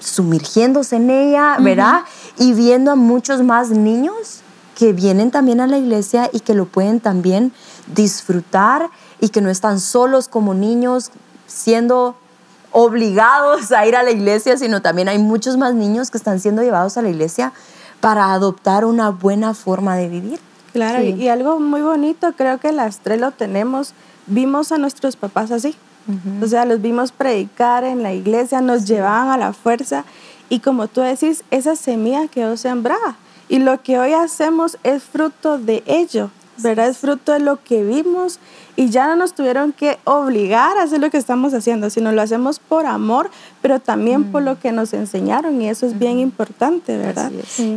sumergiéndose 0.00 0.96
en 0.96 1.08
ella, 1.08 1.56
¿verdad? 1.60 2.00
Y 2.36 2.52
viendo 2.52 2.90
a 2.90 2.96
muchos 2.96 3.44
más 3.44 3.70
niños 3.70 4.42
que 4.78 4.92
vienen 4.92 5.32
también 5.32 5.60
a 5.60 5.66
la 5.66 5.76
iglesia 5.76 6.30
y 6.32 6.38
que 6.38 6.54
lo 6.54 6.64
pueden 6.64 7.00
también 7.00 7.50
disfrutar 7.96 8.90
y 9.18 9.30
que 9.30 9.40
no 9.40 9.50
están 9.50 9.80
solos 9.80 10.28
como 10.28 10.54
niños 10.54 11.10
siendo 11.48 12.14
obligados 12.70 13.72
a 13.72 13.84
ir 13.88 13.96
a 13.96 14.04
la 14.04 14.12
iglesia, 14.12 14.56
sino 14.56 14.80
también 14.80 15.08
hay 15.08 15.18
muchos 15.18 15.56
más 15.56 15.74
niños 15.74 16.12
que 16.12 16.16
están 16.16 16.38
siendo 16.38 16.62
llevados 16.62 16.96
a 16.96 17.02
la 17.02 17.08
iglesia 17.08 17.52
para 18.00 18.32
adoptar 18.32 18.84
una 18.84 19.10
buena 19.10 19.52
forma 19.52 19.96
de 19.96 20.08
vivir. 20.08 20.38
Claro, 20.72 21.02
y, 21.02 21.08
y 21.08 21.28
algo 21.28 21.58
muy 21.58 21.80
bonito, 21.80 22.32
creo 22.36 22.58
que 22.60 22.70
las 22.70 23.00
tres 23.00 23.20
lo 23.20 23.32
tenemos, 23.32 23.94
vimos 24.28 24.70
a 24.70 24.78
nuestros 24.78 25.16
papás 25.16 25.50
así, 25.50 25.74
o 26.40 26.46
sea, 26.46 26.64
los 26.64 26.80
vimos 26.80 27.10
predicar 27.10 27.82
en 27.82 28.04
la 28.04 28.12
iglesia, 28.12 28.60
nos 28.60 28.86
llevaban 28.86 29.28
a 29.28 29.36
la 29.36 29.52
fuerza 29.52 30.04
y 30.48 30.60
como 30.60 30.86
tú 30.86 31.00
decís, 31.00 31.42
esa 31.50 31.74
semilla 31.74 32.28
quedó 32.28 32.56
sembrada 32.56 33.16
y 33.48 33.58
lo 33.58 33.82
que 33.82 33.98
hoy 33.98 34.12
hacemos 34.12 34.78
es 34.82 35.02
fruto 35.02 35.58
de 35.58 35.82
ello, 35.86 36.30
¿verdad? 36.58 36.88
Es 36.88 36.98
fruto 36.98 37.32
de 37.32 37.40
lo 37.40 37.62
que 37.62 37.82
vimos 37.84 38.38
y 38.76 38.90
ya 38.90 39.08
no 39.08 39.16
nos 39.16 39.32
tuvieron 39.32 39.72
que 39.72 39.98
obligar 40.04 40.76
a 40.78 40.82
hacer 40.82 41.00
lo 41.00 41.10
que 41.10 41.16
estamos 41.16 41.52
haciendo, 41.54 41.90
sino 41.90 42.12
lo 42.12 42.22
hacemos 42.22 42.58
por 42.58 42.86
amor, 42.86 43.30
pero 43.60 43.80
también 43.80 44.30
por 44.30 44.42
lo 44.42 44.60
que 44.60 44.70
nos 44.70 44.92
enseñaron 44.92 45.60
y 45.60 45.68
eso 45.68 45.86
es 45.86 45.98
bien 45.98 46.18
importante, 46.18 46.96
¿verdad? 46.96 47.32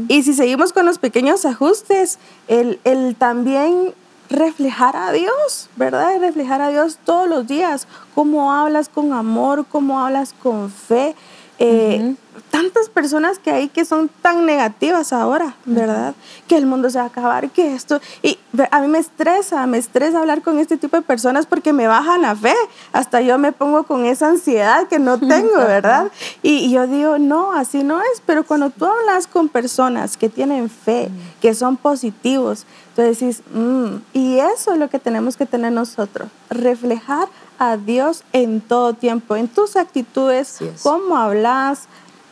Y 0.07 0.23
si 0.23 0.33
seguimos 0.33 0.73
con 0.73 0.85
los 0.85 0.99
pequeños 0.99 1.45
ajustes, 1.45 2.19
el, 2.47 2.79
el 2.83 3.15
también 3.15 3.93
reflejar 4.29 4.95
a 4.95 5.11
Dios, 5.11 5.69
¿verdad? 5.75 6.19
Reflejar 6.19 6.61
a 6.61 6.69
Dios 6.69 6.97
todos 7.03 7.27
los 7.27 7.47
días, 7.47 7.87
cómo 8.15 8.53
hablas 8.53 8.89
con 8.89 9.13
amor, 9.13 9.65
cómo 9.69 9.99
hablas 9.99 10.33
con 10.41 10.69
fe. 10.69 11.15
Eh, 11.63 12.15
tantas 12.49 12.89
personas 12.89 13.39
que 13.39 13.51
hay 13.51 13.69
que 13.69 13.85
son 13.85 14.09
tan 14.21 14.45
negativas 14.45 15.13
ahora, 15.13 15.55
¿verdad? 15.65 16.15
Que 16.47 16.57
el 16.57 16.65
mundo 16.65 16.89
se 16.89 16.97
va 16.97 17.05
a 17.05 17.07
acabar, 17.07 17.49
que 17.51 17.75
esto. 17.75 18.01
Y 18.23 18.39
a 18.71 18.81
mí 18.81 18.87
me 18.87 18.97
estresa, 18.97 19.65
me 19.67 19.77
estresa 19.77 20.19
hablar 20.19 20.41
con 20.41 20.59
este 20.59 20.77
tipo 20.77 20.97
de 20.97 21.03
personas 21.03 21.45
porque 21.45 21.71
me 21.71 21.87
bajan 21.87 22.23
la 22.23 22.35
fe. 22.35 22.55
Hasta 22.93 23.21
yo 23.21 23.37
me 23.37 23.51
pongo 23.51 23.83
con 23.83 24.05
esa 24.05 24.27
ansiedad 24.27 24.87
que 24.87 24.99
no 24.99 25.19
tengo, 25.27 25.55
¿verdad? 25.55 26.11
Y, 26.41 26.71
yo 26.71 26.87
digo, 26.87 27.19
no, 27.19 27.53
así 27.53 27.83
no 27.83 28.01
es. 28.01 28.21
Pero 28.25 28.43
cuando 28.43 28.69
tú 28.69 28.85
hablas 28.85 29.27
con 29.27 29.47
personas 29.47 30.17
que 30.17 30.29
tienen 30.29 30.69
fe, 30.69 31.09
que 31.41 31.53
son 31.53 31.77
positivos, 31.77 32.65
tú 32.95 33.01
decís, 33.01 33.43
mm", 33.53 33.97
y 34.13 34.39
eso 34.39 34.73
es 34.73 34.79
lo 34.79 34.89
que 34.89 34.99
tenemos 34.99 35.37
que 35.37 35.45
tener 35.45 35.71
nosotros, 35.71 36.29
reflejar 36.49 37.27
a 37.61 37.77
Dios 37.77 38.23
en 38.33 38.59
todo 38.59 38.93
tiempo, 38.93 39.35
en 39.35 39.47
tus 39.47 39.75
actitudes, 39.75 40.57
cómo 40.81 41.15
hablas, 41.15 41.83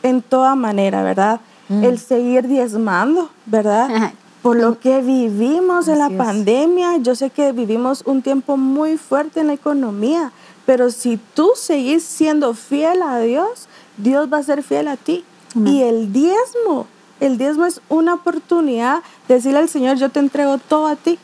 en 0.02 0.22
toda 0.22 0.56
manera, 0.56 1.04
¿verdad? 1.04 1.40
Mm. 1.68 1.84
El 1.84 2.00
seguir 2.00 2.48
diezmando, 2.48 3.30
¿verdad? 3.46 4.12
Por 4.42 4.56
lo 4.56 4.80
que 4.80 5.02
vivimos 5.02 5.86
en 5.86 6.00
la 6.00 6.10
pandemia, 6.10 6.96
yo 6.96 7.14
sé 7.14 7.30
que 7.30 7.52
vivimos 7.52 8.02
un 8.06 8.22
tiempo 8.22 8.56
muy 8.56 8.96
fuerte 8.96 9.38
en 9.38 9.46
la 9.46 9.52
economía, 9.52 10.32
pero 10.66 10.90
si 10.90 11.16
tú 11.34 11.52
seguís 11.54 12.02
siendo 12.02 12.52
fiel 12.54 13.00
a 13.00 13.20
Dios, 13.20 13.68
Dios 13.98 14.32
va 14.32 14.38
a 14.38 14.42
ser 14.42 14.64
fiel 14.64 14.88
a 14.88 14.96
ti. 14.96 15.24
Y 15.54 15.82
el 15.82 16.12
diezmo, 16.12 16.88
el 17.20 17.38
diezmo 17.38 17.66
es 17.66 17.80
una 17.88 18.14
oportunidad 18.14 19.04
de 19.28 19.34
decirle 19.34 19.60
al 19.60 19.68
Señor, 19.68 19.96
yo 19.96 20.08
te 20.08 20.18
entrego 20.18 20.58
todo 20.58 20.88
a 20.88 20.96
ti. 20.96 21.20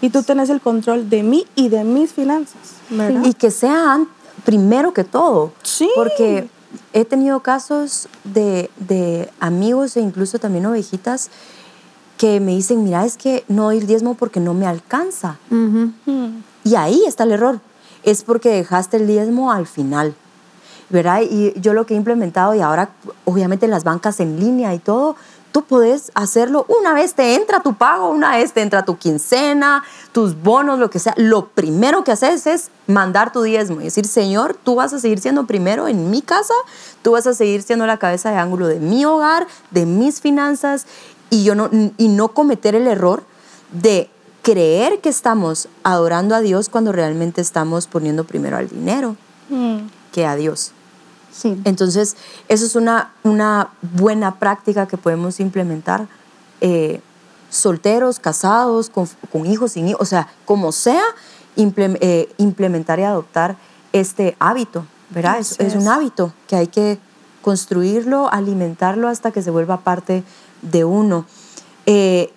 Y 0.00 0.10
tú 0.10 0.22
tenés 0.22 0.50
el 0.50 0.60
control 0.60 1.08
de 1.10 1.22
mí 1.22 1.46
y 1.54 1.68
de 1.68 1.84
mis 1.84 2.12
finanzas. 2.12 2.76
Y 3.24 3.34
que 3.34 3.50
sea 3.50 4.04
primero 4.44 4.92
que 4.92 5.04
todo. 5.04 5.52
Sí. 5.62 5.90
Porque 5.94 6.48
he 6.92 7.04
tenido 7.04 7.40
casos 7.40 8.08
de, 8.24 9.30
amigos 9.40 9.96
e 9.96 10.00
incluso 10.00 10.38
también 10.38 10.66
ovejitas 10.66 11.30
que 12.16 12.40
me 12.40 12.52
dicen, 12.52 12.82
mira, 12.82 13.04
es 13.04 13.16
que 13.16 13.44
no 13.48 13.64
doy 13.64 13.78
el 13.78 13.86
diezmo 13.86 14.14
porque 14.14 14.40
no 14.40 14.54
me 14.54 14.66
alcanza. 14.66 15.38
Y 16.64 16.74
ahí 16.74 17.02
está 17.06 17.24
el 17.24 17.32
error. 17.32 17.60
Es 18.02 18.22
porque 18.22 18.50
dejaste 18.50 18.96
el 18.96 19.06
diezmo 19.06 19.52
al 19.52 19.66
final. 19.66 20.14
¿Verdad? 20.88 21.22
Y 21.28 21.52
yo 21.60 21.72
lo 21.72 21.84
que 21.84 21.94
he 21.94 21.96
implementado 21.96 22.54
y 22.54 22.60
ahora 22.60 22.90
obviamente 23.24 23.66
las 23.66 23.82
bancas 23.82 24.20
en 24.20 24.38
línea 24.38 24.72
y 24.72 24.78
todo, 24.78 25.16
tú 25.56 25.64
puedes 25.64 26.12
hacerlo 26.14 26.66
una 26.68 26.92
vez 26.92 27.14
te 27.14 27.34
entra 27.34 27.60
tu 27.60 27.72
pago, 27.72 28.10
una 28.10 28.36
vez 28.36 28.52
te 28.52 28.60
entra 28.60 28.84
tu 28.84 28.98
quincena, 28.98 29.82
tus 30.12 30.42
bonos, 30.42 30.78
lo 30.78 30.90
que 30.90 30.98
sea. 30.98 31.14
Lo 31.16 31.48
primero 31.48 32.04
que 32.04 32.12
haces 32.12 32.46
es 32.46 32.70
mandar 32.86 33.32
tu 33.32 33.40
diezmo 33.40 33.80
y 33.80 33.84
decir, 33.84 34.06
Señor, 34.06 34.54
tú 34.54 34.74
vas 34.74 34.92
a 34.92 34.98
seguir 34.98 35.18
siendo 35.18 35.46
primero 35.46 35.88
en 35.88 36.10
mi 36.10 36.20
casa, 36.20 36.52
tú 37.00 37.12
vas 37.12 37.26
a 37.26 37.32
seguir 37.32 37.62
siendo 37.62 37.86
la 37.86 37.96
cabeza 37.96 38.30
de 38.30 38.36
ángulo 38.36 38.66
de 38.66 38.80
mi 38.80 39.06
hogar, 39.06 39.46
de 39.70 39.86
mis 39.86 40.20
finanzas 40.20 40.84
y, 41.30 41.42
yo 41.44 41.54
no, 41.54 41.70
y 41.96 42.08
no 42.08 42.28
cometer 42.34 42.74
el 42.74 42.86
error 42.86 43.22
de 43.72 44.10
creer 44.42 45.00
que 45.00 45.08
estamos 45.08 45.70
adorando 45.84 46.34
a 46.34 46.40
Dios 46.40 46.68
cuando 46.68 46.92
realmente 46.92 47.40
estamos 47.40 47.86
poniendo 47.86 48.24
primero 48.24 48.58
al 48.58 48.68
dinero 48.68 49.16
mm. 49.48 49.78
que 50.12 50.26
a 50.26 50.36
Dios. 50.36 50.72
Entonces, 51.44 52.16
eso 52.48 52.64
es 52.64 52.76
una, 52.76 53.12
una 53.22 53.70
buena 53.82 54.38
práctica 54.38 54.86
que 54.86 54.96
podemos 54.96 55.40
implementar. 55.40 56.06
Eh, 56.60 57.00
solteros, 57.50 58.18
casados, 58.18 58.90
con, 58.90 59.08
hijos, 59.46 59.72
sin 59.72 59.88
hijos, 59.88 60.00
o 60.00 60.04
sea, 60.04 60.28
como 60.44 60.72
sea, 60.72 61.04
eh, 61.56 62.28
implementar 62.38 62.98
y 62.98 63.02
adoptar 63.04 63.56
este 63.92 64.36
hábito, 64.38 64.84
¿verdad? 65.10 65.38
Es, 65.38 65.74
un 65.74 65.88
hábito 65.88 66.32
que 66.48 66.56
hay 66.56 66.66
que 66.66 66.98
construirlo, 67.42 68.30
alimentarlo 68.32 69.08
hasta 69.08 69.30
que 69.30 69.42
se 69.42 69.50
vuelva 69.50 69.78
parte 69.80 70.24
de 70.62 70.84
uno. 70.84 71.24
Eh, 71.86 72.32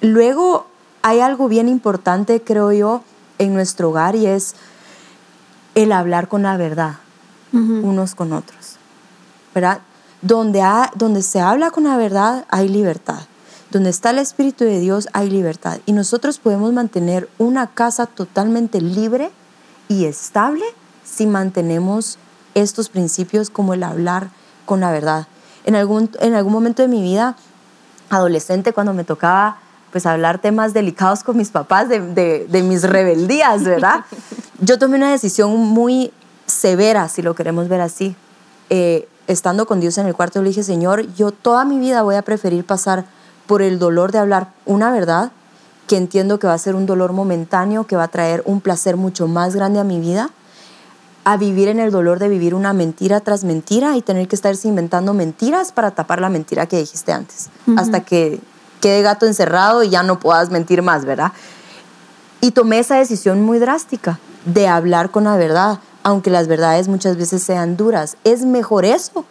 luego 0.00 0.66
hay 1.02 1.20
algo 1.20 1.48
bien 1.48 1.68
importante, 1.68 2.42
creo 2.42 2.72
yo, 2.72 3.02
en 3.38 3.54
nuestro 3.54 3.90
hogar 3.90 4.16
y 4.16 4.26
es 4.26 4.54
el 5.74 5.92
hablar 5.92 6.28
con 6.28 6.42
la 6.42 6.56
verdad 6.56 7.01
unos 7.52 8.14
con 8.14 8.32
otros. 8.32 8.76
¿Verdad? 9.54 9.80
Donde, 10.22 10.62
donde 10.94 11.22
se 11.22 11.40
habla 11.40 11.70
con 11.70 11.84
la 11.84 11.96
verdad 11.96 12.46
hay 12.48 12.68
libertad. 12.68 13.20
Donde 13.70 13.90
está 13.90 14.10
el 14.10 14.18
Espíritu 14.18 14.64
de 14.64 14.80
Dios 14.80 15.08
hay 15.12 15.30
libertad. 15.30 15.78
Y 15.86 15.92
nosotros 15.92 16.38
podemos 16.38 16.72
mantener 16.72 17.28
una 17.38 17.66
casa 17.66 18.06
totalmente 18.06 18.80
libre 18.80 19.30
y 19.88 20.04
estable 20.04 20.64
si 21.04 21.26
mantenemos 21.26 22.18
estos 22.54 22.88
principios 22.88 23.50
como 23.50 23.74
el 23.74 23.82
hablar 23.82 24.28
con 24.64 24.80
la 24.80 24.90
verdad. 24.90 25.26
En 25.64 25.74
algún, 25.74 26.10
en 26.20 26.34
algún 26.34 26.52
momento 26.52 26.82
de 26.82 26.88
mi 26.88 27.02
vida, 27.02 27.36
adolescente, 28.10 28.72
cuando 28.72 28.94
me 28.94 29.04
tocaba 29.04 29.58
pues 29.90 30.06
hablar 30.06 30.38
temas 30.38 30.72
delicados 30.72 31.22
con 31.22 31.36
mis 31.36 31.50
papás 31.50 31.88
de, 31.88 32.00
de, 32.00 32.46
de 32.48 32.62
mis 32.62 32.82
rebeldías, 32.82 33.62
¿verdad? 33.64 34.04
Yo 34.60 34.78
tomé 34.78 34.96
una 34.96 35.10
decisión 35.10 35.54
muy 35.56 36.12
severa, 36.62 37.08
si 37.08 37.22
lo 37.22 37.34
queremos 37.34 37.68
ver 37.68 37.80
así. 37.80 38.14
Eh, 38.70 39.08
estando 39.26 39.66
con 39.66 39.80
Dios 39.80 39.98
en 39.98 40.06
el 40.06 40.14
cuarto, 40.14 40.40
le 40.40 40.48
dije, 40.48 40.62
Señor, 40.62 41.12
yo 41.14 41.32
toda 41.32 41.64
mi 41.64 41.78
vida 41.78 42.02
voy 42.02 42.14
a 42.14 42.22
preferir 42.22 42.64
pasar 42.64 43.04
por 43.46 43.62
el 43.62 43.80
dolor 43.80 44.12
de 44.12 44.18
hablar 44.18 44.52
una 44.64 44.92
verdad, 44.92 45.32
que 45.88 45.96
entiendo 45.96 46.38
que 46.38 46.46
va 46.46 46.54
a 46.54 46.58
ser 46.58 46.76
un 46.76 46.86
dolor 46.86 47.12
momentáneo, 47.12 47.84
que 47.86 47.96
va 47.96 48.04
a 48.04 48.08
traer 48.08 48.42
un 48.46 48.60
placer 48.60 48.96
mucho 48.96 49.26
más 49.26 49.56
grande 49.56 49.80
a 49.80 49.84
mi 49.84 49.98
vida, 49.98 50.30
a 51.24 51.36
vivir 51.36 51.68
en 51.68 51.80
el 51.80 51.90
dolor 51.90 52.20
de 52.20 52.28
vivir 52.28 52.54
una 52.54 52.72
mentira 52.72 53.20
tras 53.20 53.42
mentira 53.42 53.96
y 53.96 54.02
tener 54.02 54.28
que 54.28 54.36
estarse 54.36 54.68
inventando 54.68 55.14
mentiras 55.14 55.72
para 55.72 55.90
tapar 55.90 56.20
la 56.20 56.28
mentira 56.28 56.66
que 56.66 56.78
dijiste 56.78 57.12
antes, 57.12 57.48
hasta 57.76 58.04
que 58.04 58.40
quede 58.80 59.02
gato 59.02 59.26
encerrado 59.26 59.82
y 59.82 59.90
ya 59.90 60.02
no 60.02 60.20
puedas 60.20 60.50
mentir 60.50 60.82
más, 60.82 61.04
¿verdad? 61.04 61.32
Y 62.40 62.52
tomé 62.52 62.78
esa 62.78 62.96
decisión 62.96 63.42
muy 63.42 63.58
drástica 63.58 64.18
de 64.46 64.66
hablar 64.66 65.10
con 65.10 65.24
la 65.24 65.36
verdad, 65.36 65.78
aunque 66.02 66.30
las 66.30 66.48
verdades 66.48 66.88
muchas 66.88 67.16
veces 67.16 67.42
sean 67.42 67.76
duras. 67.76 68.16
Es 68.24 68.44
mejor 68.44 68.84
eso 68.84 69.24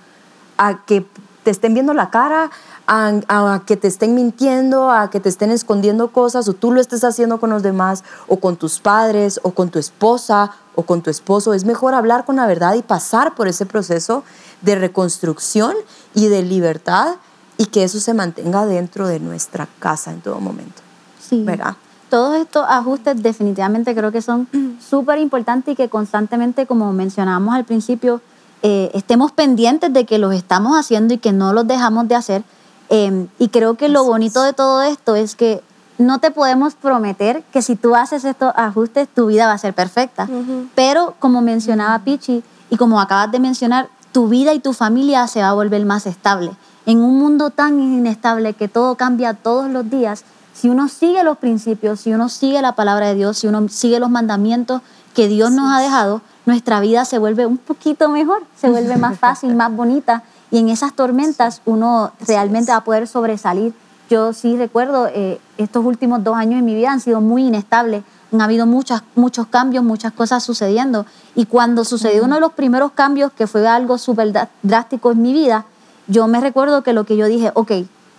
a 0.57 0.85
que 0.85 1.05
te 1.43 1.51
estén 1.51 1.73
viendo 1.73 1.93
la 1.93 2.09
cara, 2.09 2.51
a, 2.87 3.61
que 3.65 3.77
te 3.77 3.87
estén 3.87 4.15
mintiendo, 4.15 4.91
a 4.91 5.09
que 5.09 5.19
te 5.19 5.29
estén 5.29 5.51
escondiendo 5.51 6.11
cosas, 6.11 6.47
o 6.47 6.53
tú 6.53 6.71
lo 6.71 6.81
estés 6.81 7.03
haciendo 7.03 7.39
con 7.39 7.49
los 7.49 7.63
demás, 7.63 8.03
o 8.27 8.37
con 8.37 8.57
tus 8.57 8.79
padres, 8.79 9.39
o 9.43 9.51
con 9.51 9.69
tu 9.69 9.79
esposa, 9.79 10.51
o 10.75 10.83
con 10.83 11.01
tu 11.01 11.09
esposo. 11.09 11.53
Es 11.53 11.63
mejor 11.63 11.93
hablar 11.93 12.25
con 12.25 12.35
la 12.35 12.47
verdad 12.47 12.75
y 12.75 12.81
pasar 12.81 13.35
por 13.35 13.47
ese 13.47 13.65
proceso 13.65 14.23
de 14.61 14.75
reconstrucción 14.75 15.73
y 16.13 16.27
de 16.27 16.43
libertad 16.43 17.15
y 17.57 17.67
que 17.67 17.83
eso 17.83 17.99
se 17.99 18.13
mantenga 18.13 18.65
dentro 18.65 19.07
de 19.07 19.19
nuestra 19.19 19.67
casa 19.79 20.11
en 20.11 20.21
todo 20.21 20.39
momento. 20.39 20.81
Sí. 21.19 21.43
¿Verdad? 21.43 21.75
Todos 22.11 22.35
estos 22.35 22.65
ajustes 22.67 23.23
definitivamente 23.23 23.95
creo 23.95 24.11
que 24.11 24.21
son 24.21 24.47
súper 24.81 25.17
importantes 25.17 25.71
y 25.71 25.75
que 25.77 25.87
constantemente, 25.87 26.67
como 26.67 26.91
mencionábamos 26.91 27.55
al 27.55 27.63
principio, 27.63 28.19
eh, 28.63 28.91
estemos 28.93 29.31
pendientes 29.31 29.93
de 29.93 30.05
que 30.05 30.17
los 30.17 30.35
estamos 30.35 30.77
haciendo 30.77 31.13
y 31.13 31.19
que 31.19 31.31
no 31.31 31.53
los 31.53 31.65
dejamos 31.65 32.09
de 32.09 32.15
hacer. 32.15 32.43
Em, 32.89 33.29
y 33.39 33.47
creo 33.47 33.75
que 33.75 33.87
lo 33.87 34.03
bonito 34.03 34.43
de 34.43 34.51
todo 34.51 34.81
esto 34.81 35.15
es 35.15 35.37
que 35.37 35.63
no 35.97 36.19
te 36.19 36.31
podemos 36.31 36.75
prometer 36.75 37.43
que 37.53 37.61
si 37.61 37.77
tú 37.77 37.95
haces 37.95 38.25
estos 38.25 38.51
ajustes, 38.57 39.07
tu 39.07 39.27
vida 39.27 39.47
va 39.47 39.53
a 39.53 39.57
ser 39.57 39.73
perfecta. 39.73 40.27
Pero 40.75 41.15
como 41.19 41.41
mencionaba 41.41 41.97
Pichi 41.99 42.43
y 42.69 42.75
como 42.75 42.99
acabas 42.99 43.31
de 43.31 43.39
mencionar, 43.39 43.87
tu 44.11 44.27
vida 44.27 44.53
y 44.53 44.59
tu 44.59 44.73
familia 44.73 45.27
se 45.27 45.39
va 45.39 45.49
a 45.49 45.53
volver 45.53 45.85
más 45.85 46.05
estable. 46.07 46.51
En 46.85 46.97
un 46.99 47.17
mundo 47.17 47.51
tan 47.51 47.79
inestable 47.79 48.53
que 48.53 48.67
todo 48.67 48.95
cambia 48.95 49.33
todos 49.33 49.69
los 49.69 49.89
días, 49.89 50.25
si 50.53 50.69
uno 50.69 50.87
sigue 50.87 51.23
los 51.23 51.37
principios, 51.37 52.01
si 52.01 52.13
uno 52.13 52.29
sigue 52.29 52.61
la 52.61 52.75
palabra 52.75 53.07
de 53.07 53.15
Dios, 53.15 53.39
si 53.39 53.47
uno 53.47 53.67
sigue 53.69 53.99
los 53.99 54.09
mandamientos 54.09 54.81
que 55.13 55.27
Dios 55.27 55.51
nos 55.51 55.71
ha 55.73 55.79
dejado, 55.79 56.21
nuestra 56.45 56.79
vida 56.79 57.05
se 57.05 57.17
vuelve 57.17 57.45
un 57.45 57.57
poquito 57.57 58.09
mejor, 58.09 58.43
se 58.55 58.69
vuelve 58.69 58.97
más 58.97 59.17
fácil, 59.19 59.55
más 59.55 59.73
bonita. 59.75 60.23
Y 60.49 60.57
en 60.57 60.69
esas 60.69 60.93
tormentas 60.93 61.61
uno 61.65 62.11
realmente 62.27 62.71
va 62.71 62.79
a 62.79 62.83
poder 62.83 63.07
sobresalir. 63.07 63.73
Yo 64.09 64.33
sí 64.33 64.57
recuerdo, 64.57 65.07
eh, 65.07 65.39
estos 65.57 65.85
últimos 65.85 66.23
dos 66.23 66.35
años 66.35 66.55
de 66.59 66.61
mi 66.63 66.75
vida 66.75 66.91
han 66.91 66.99
sido 66.99 67.21
muy 67.21 67.47
inestables. 67.47 68.03
Han 68.33 68.41
habido 68.41 68.65
muchas, 68.65 69.03
muchos 69.15 69.47
cambios, 69.47 69.83
muchas 69.83 70.11
cosas 70.11 70.43
sucediendo. 70.43 71.05
Y 71.35 71.45
cuando 71.45 71.85
sucedió 71.85 72.25
uno 72.25 72.35
de 72.35 72.41
los 72.41 72.53
primeros 72.53 72.91
cambios, 72.91 73.31
que 73.31 73.47
fue 73.47 73.65
algo 73.67 73.97
súper 73.97 74.33
drástico 74.61 75.11
en 75.11 75.21
mi 75.21 75.31
vida, 75.31 75.65
yo 76.07 76.27
me 76.27 76.41
recuerdo 76.41 76.83
que 76.83 76.91
lo 76.91 77.05
que 77.05 77.15
yo 77.15 77.27
dije, 77.27 77.51
ok, 77.53 77.71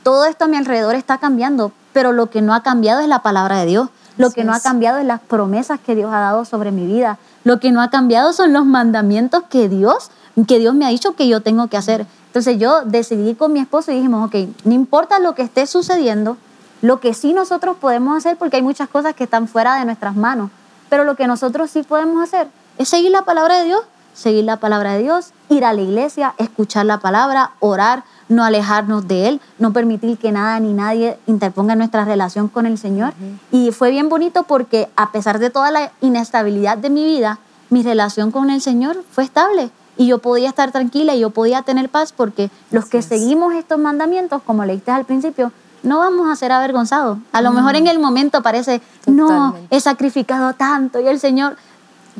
todo 0.03 0.25
esto 0.25 0.47
a 0.47 0.49
mi 0.49 0.57
alrededor 0.57 0.95
está 0.95 1.18
cambiando, 1.18 1.73
pero 1.92 2.12
lo 2.12 2.31
que 2.31 2.42
no 2.42 2.55
ha 2.55 2.62
cambiado 2.62 3.00
es 3.00 3.09
la 3.09 3.20
palabra 3.20 3.59
de 3.59 3.66
Dios. 3.66 3.88
Lo 4.18 4.31
que 4.31 4.44
no 4.44 4.52
ha 4.52 4.61
cambiado 4.61 4.98
es 4.98 5.07
las 5.07 5.20
promesas 5.20 5.81
que 5.81 5.94
Dios 5.94 6.12
ha 6.12 6.20
dado 6.20 6.44
sobre 6.44 6.70
mi 6.70 6.87
vida. 6.87 7.18
Lo 7.44 7.61
que 7.61 7.72
no 7.72 7.81
ha 7.81 7.90
cambiado 7.90 8.33
son 8.33 8.52
los 8.52 8.66
mandamientos 8.66 9.44
que 9.48 9.68
Dios, 9.68 10.11
que 10.46 10.59
Dios 10.59 10.74
me 10.74 10.85
ha 10.85 10.90
dicho 10.90 11.14
que 11.16 11.28
yo 11.28 11.40
tengo 11.40 11.68
que 11.68 11.76
hacer. 11.76 12.07
Entonces 12.26 12.59
yo 12.59 12.83
decidí 12.85 13.35
con 13.35 13.52
mi 13.52 13.61
esposo 13.61 13.90
y 13.90 13.96
dijimos, 13.96 14.26
ok, 14.26 14.48
no 14.64 14.72
importa 14.72 15.18
lo 15.18 15.35
que 15.35 15.42
esté 15.42 15.66
sucediendo, 15.66 16.37
lo 16.81 17.00
que 17.00 17.14
sí 17.14 17.33
nosotros 17.33 17.76
podemos 17.78 18.16
hacer, 18.16 18.37
porque 18.37 18.57
hay 18.57 18.62
muchas 18.62 18.88
cosas 18.88 19.14
que 19.14 19.24
están 19.24 19.48
fuera 19.48 19.78
de 19.78 19.85
nuestras 19.85 20.16
manos, 20.16 20.50
pero 20.88 21.05
lo 21.05 21.14
que 21.16 21.26
nosotros 21.26 21.70
sí 21.70 21.83
podemos 21.83 22.22
hacer 22.22 22.48
es 22.78 22.88
seguir 22.88 23.11
la 23.11 23.22
palabra 23.22 23.59
de 23.59 23.64
Dios, 23.64 23.83
seguir 24.14 24.44
la 24.44 24.59
palabra 24.59 24.94
de 24.94 25.02
Dios, 25.02 25.33
ir 25.48 25.64
a 25.64 25.72
la 25.72 25.81
iglesia, 25.81 26.35
escuchar 26.38 26.87
la 26.87 26.98
palabra, 26.98 27.52
orar, 27.61 28.05
no 28.33 28.45
alejarnos 28.45 29.07
de 29.07 29.29
Él, 29.29 29.40
no 29.59 29.73
permitir 29.73 30.18
que 30.18 30.33
nada 30.33 30.59
ni 30.61 30.73
nadie 30.73 31.18
interponga 31.27 31.75
nuestra 31.75 32.05
relación 32.05 32.49
con 32.49 32.66
el 32.66 32.79
Señor. 32.79 33.12
Y 33.51 33.71
fue 33.73 33.90
bien 33.90 34.09
bonito 34.09 34.45
porque 34.45 34.88
a 34.97 35.12
pesar 35.12 35.38
de 35.38 35.51
toda 35.51 35.71
la 35.71 35.92
inestabilidad 36.01 36.79
de 36.79 36.90
mi 36.90 37.05
vida, 37.05 37.38
mi 37.71 37.83
relación 37.83 38.31
con 38.31 38.51
el 38.51 38.61
Señor 38.61 39.03
fue 39.11 39.25
estable 39.25 39.71
y 39.97 40.07
yo 40.07 40.18
podía 40.18 40.49
estar 40.49 40.73
tranquila 40.73 41.14
y 41.14 41.21
yo 41.21 41.31
podía 41.31 41.62
tener 41.62 41.88
paz 41.88 42.12
porque 42.12 42.51
los 42.71 42.87
que 42.87 43.03
seguimos 43.03 43.55
estos 43.55 43.79
mandamientos, 43.79 44.42
como 44.42 44.64
leíste 44.64 44.90
al 44.90 45.05
principio, 45.05 45.53
no 45.83 45.99
vamos 45.99 46.29
a 46.31 46.37
ser 46.37 46.53
avergonzados. 46.53 47.18
A 47.33 47.42
lo 47.42 47.53
mejor 47.53 47.77
en 47.77 47.87
el 47.87 47.99
momento 47.99 48.42
parece, 48.42 48.81
no, 49.07 49.57
he 49.71 49.81
sacrificado 49.81 50.55
tanto 50.55 51.01
y 51.01 51.07
el 51.09 51.18
Señor, 51.18 51.57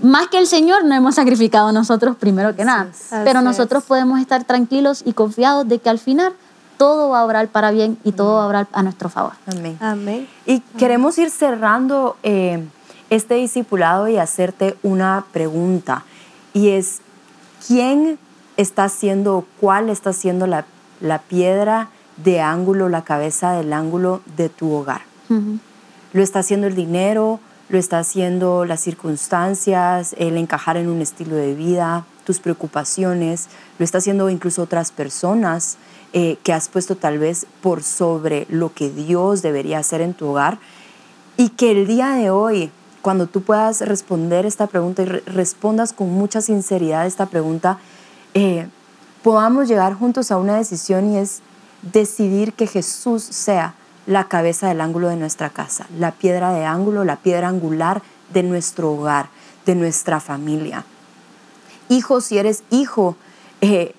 más 0.01 0.29
que 0.29 0.39
el 0.39 0.47
Señor, 0.47 0.85
no 0.85 0.95
hemos 0.95 1.17
sacrificado 1.17 1.73
nosotros 1.73 2.17
primero 2.17 2.57
que 2.57 2.65
nada. 2.65 2.89
Pero 3.25 3.43
nosotros 3.43 3.85
podemos 3.85 4.21
estar 4.21 4.45
tranquilos 4.45 5.03
y 5.05 5.13
confiados 5.13 5.69
de 5.69 5.79
que 5.79 5.91
al 5.91 5.99
final 5.99 6.33
todo 6.79 7.11
va 7.11 7.21
a 7.21 7.25
obrar 7.25 7.49
para 7.49 7.71
bien 7.71 7.99
y 8.03 8.13
todo 8.13 8.37
va 8.37 8.45
a 8.45 8.47
obrar 8.47 8.69
a 8.73 8.83
nuestro 8.83 9.09
favor. 9.09 9.33
Amén. 9.81 10.29
Y 10.47 10.61
queremos 10.79 11.19
ir 11.19 11.31
cerrando 11.31 12.17
eh, 12.23 12.65
este 13.11 13.35
discipulado 13.35 14.09
y 14.09 14.17
hacerte 14.17 14.77
una 14.83 15.25
pregunta. 15.33 16.05
Y 16.55 16.71
es, 16.71 17.01
¿quién 17.67 18.19
está 18.57 18.85
haciendo, 18.85 19.47
cuál 19.61 19.91
está 19.91 20.11
haciendo 20.11 20.47
la, 20.47 20.65
piedra 21.29 21.89
de 22.17 22.41
ángulo, 22.41 22.89
la 22.89 23.05
cabeza 23.05 23.53
del 23.53 23.73
ángulo 23.73 24.23
de 24.37 24.49
tu 24.49 24.73
hogar? 24.73 25.03
¿Lo 26.13 26.23
está 26.23 26.41
haciendo 26.41 26.67
el 26.67 26.75
dinero? 26.75 27.41
Lo 27.73 27.79
está 27.79 28.01
haciendo 28.01 28.67
las 28.67 28.81
circunstancias, 28.81 30.15
el 30.19 30.37
encajar 30.37 30.77
en 30.77 30.91
un 30.91 31.01
estilo 31.01 31.37
de 31.37 31.55
vida, 31.55 32.05
tus 32.27 32.39
preocupaciones, 32.39 33.49
lo 33.79 33.85
está 33.87 33.97
haciendo 33.97 34.29
incluso 34.29 34.63
otras 34.63 34.93
personas 34.93 35.79
eh, 36.13 36.37
que 36.43 36.53
has 36.53 36.69
puesto 36.69 36.97
tal 36.97 37.19
vez 37.19 37.47
por 37.63 37.83
sobre 37.83 38.47
lo 38.51 38.75
que 38.75 38.91
Dios 38.91 39.41
debería 39.41 39.79
hacer 39.79 40.03
en 40.03 40.13
tu 40.13 40.29
hogar. 40.29 40.59
Y 41.39 41.49
que 41.49 41.71
el 41.71 41.87
día 41.87 42.11
de 42.11 42.29
hoy, 42.29 42.71
cuando 43.01 43.27
tú 43.27 43.41
puedas 43.41 43.81
responder 43.81 44.45
esta 44.45 44.67
pregunta 44.67 45.01
y 45.01 45.07
respondas 45.07 45.95
con 45.95 46.11
mucha 46.11 46.43
sinceridad 46.43 47.07
esta 47.07 47.25
pregunta, 47.25 47.79
eh, 48.35 48.69
podamos 49.23 49.67
llegar 49.67 49.95
juntos 49.95 50.31
a 50.31 50.37
una 50.37 50.59
decisión 50.59 51.15
y 51.15 51.17
es 51.17 51.41
decidir 51.81 52.53
que 52.53 52.67
Jesús 52.67 53.23
sea 53.23 53.75
la 54.07 54.25
cabeza 54.25 54.69
del 54.69 54.81
ángulo 54.81 55.09
de 55.09 55.17
nuestra 55.17 55.51
casa, 55.51 55.87
la 55.99 56.13
piedra 56.13 56.53
de 56.53 56.65
ángulo, 56.65 57.05
la 57.05 57.17
piedra 57.17 57.49
angular 57.49 58.03
de 58.33 58.43
nuestro 58.43 58.93
hogar, 58.93 59.29
de 59.67 59.75
nuestra 59.75 60.21
familia. 60.21 60.85
Hijo, 61.89 62.21
si 62.21 62.39
eres 62.39 62.63
hijo, 62.71 63.17
eh, 63.61 63.95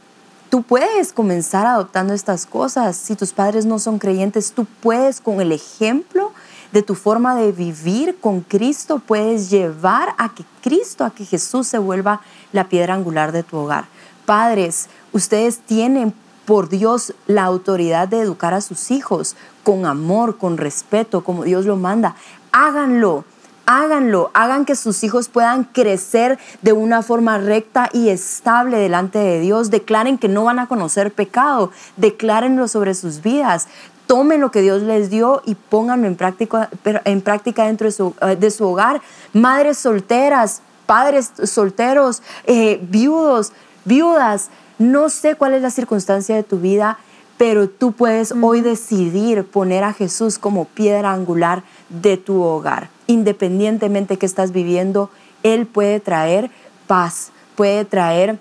tú 0.49 0.63
puedes 0.63 1.13
comenzar 1.13 1.65
adoptando 1.65 2.13
estas 2.13 2.45
cosas. 2.45 2.97
Si 2.97 3.15
tus 3.15 3.31
padres 3.31 3.65
no 3.65 3.79
son 3.79 3.99
creyentes, 3.99 4.51
tú 4.51 4.65
puedes 4.81 5.21
con 5.21 5.41
el 5.41 5.51
ejemplo 5.51 6.31
de 6.71 6.81
tu 6.81 6.95
forma 6.95 7.35
de 7.35 7.51
vivir 7.51 8.17
con 8.19 8.41
Cristo, 8.41 8.99
puedes 8.99 9.51
llevar 9.51 10.15
a 10.17 10.33
que 10.33 10.43
Cristo, 10.61 11.05
a 11.05 11.11
que 11.11 11.23
Jesús 11.23 11.67
se 11.67 11.77
vuelva 11.77 12.21
la 12.51 12.67
piedra 12.67 12.95
angular 12.95 13.31
de 13.31 13.43
tu 13.43 13.57
hogar. 13.57 13.85
Padres, 14.25 14.87
ustedes 15.11 15.59
tienen 15.59 16.13
por 16.45 16.69
Dios 16.69 17.13
la 17.27 17.43
autoridad 17.43 18.07
de 18.07 18.21
educar 18.21 18.53
a 18.53 18.61
sus 18.61 18.91
hijos 18.91 19.35
con 19.63 19.85
amor, 19.85 20.37
con 20.37 20.57
respeto, 20.57 21.23
como 21.23 21.43
Dios 21.43 21.65
lo 21.65 21.77
manda. 21.77 22.15
Háganlo, 22.51 23.23
háganlo, 23.65 24.29
hagan 24.33 24.65
que 24.65 24.75
sus 24.75 25.03
hijos 25.03 25.29
puedan 25.29 25.63
crecer 25.63 26.37
de 26.61 26.73
una 26.73 27.01
forma 27.01 27.37
recta 27.37 27.89
y 27.93 28.09
estable 28.09 28.77
delante 28.77 29.19
de 29.19 29.39
Dios. 29.39 29.71
Declaren 29.71 30.17
que 30.17 30.27
no 30.27 30.43
van 30.43 30.59
a 30.59 30.67
conocer 30.67 31.13
pecado, 31.13 31.71
declárenlo 31.97 32.67
sobre 32.67 32.93
sus 32.93 33.21
vidas. 33.21 33.67
Tomen 34.07 34.41
lo 34.41 34.51
que 34.51 34.61
Dios 34.61 34.81
les 34.81 35.09
dio 35.09 35.41
y 35.45 35.55
pónganlo 35.55 36.07
en 36.07 36.15
práctica, 36.15 36.69
en 37.05 37.21
práctica 37.21 37.65
dentro 37.65 37.85
de 37.85 37.91
su, 37.91 38.13
eh, 38.21 38.35
de 38.35 38.51
su 38.51 38.67
hogar. 38.67 39.01
Madres 39.31 39.77
solteras, 39.77 40.61
padres 40.85 41.31
solteros, 41.45 42.21
eh, 42.45 42.79
viudos, 42.83 43.53
viudas, 43.85 44.49
no 44.91 45.09
sé 45.09 45.35
cuál 45.35 45.53
es 45.53 45.61
la 45.61 45.69
circunstancia 45.69 46.35
de 46.35 46.43
tu 46.43 46.59
vida, 46.59 46.97
pero 47.37 47.69
tú 47.69 47.93
puedes 47.93 48.33
hoy 48.41 48.61
decidir 48.61 49.45
poner 49.45 49.83
a 49.83 49.93
Jesús 49.93 50.37
como 50.37 50.65
piedra 50.65 51.13
angular 51.13 51.63
de 51.89 52.17
tu 52.17 52.41
hogar. 52.41 52.89
Independientemente 53.07 54.17
que 54.17 54.25
estás 54.25 54.51
viviendo, 54.51 55.09
Él 55.41 55.65
puede 55.65 55.99
traer 55.99 56.51
paz, 56.87 57.31
puede 57.55 57.85
traer 57.85 58.37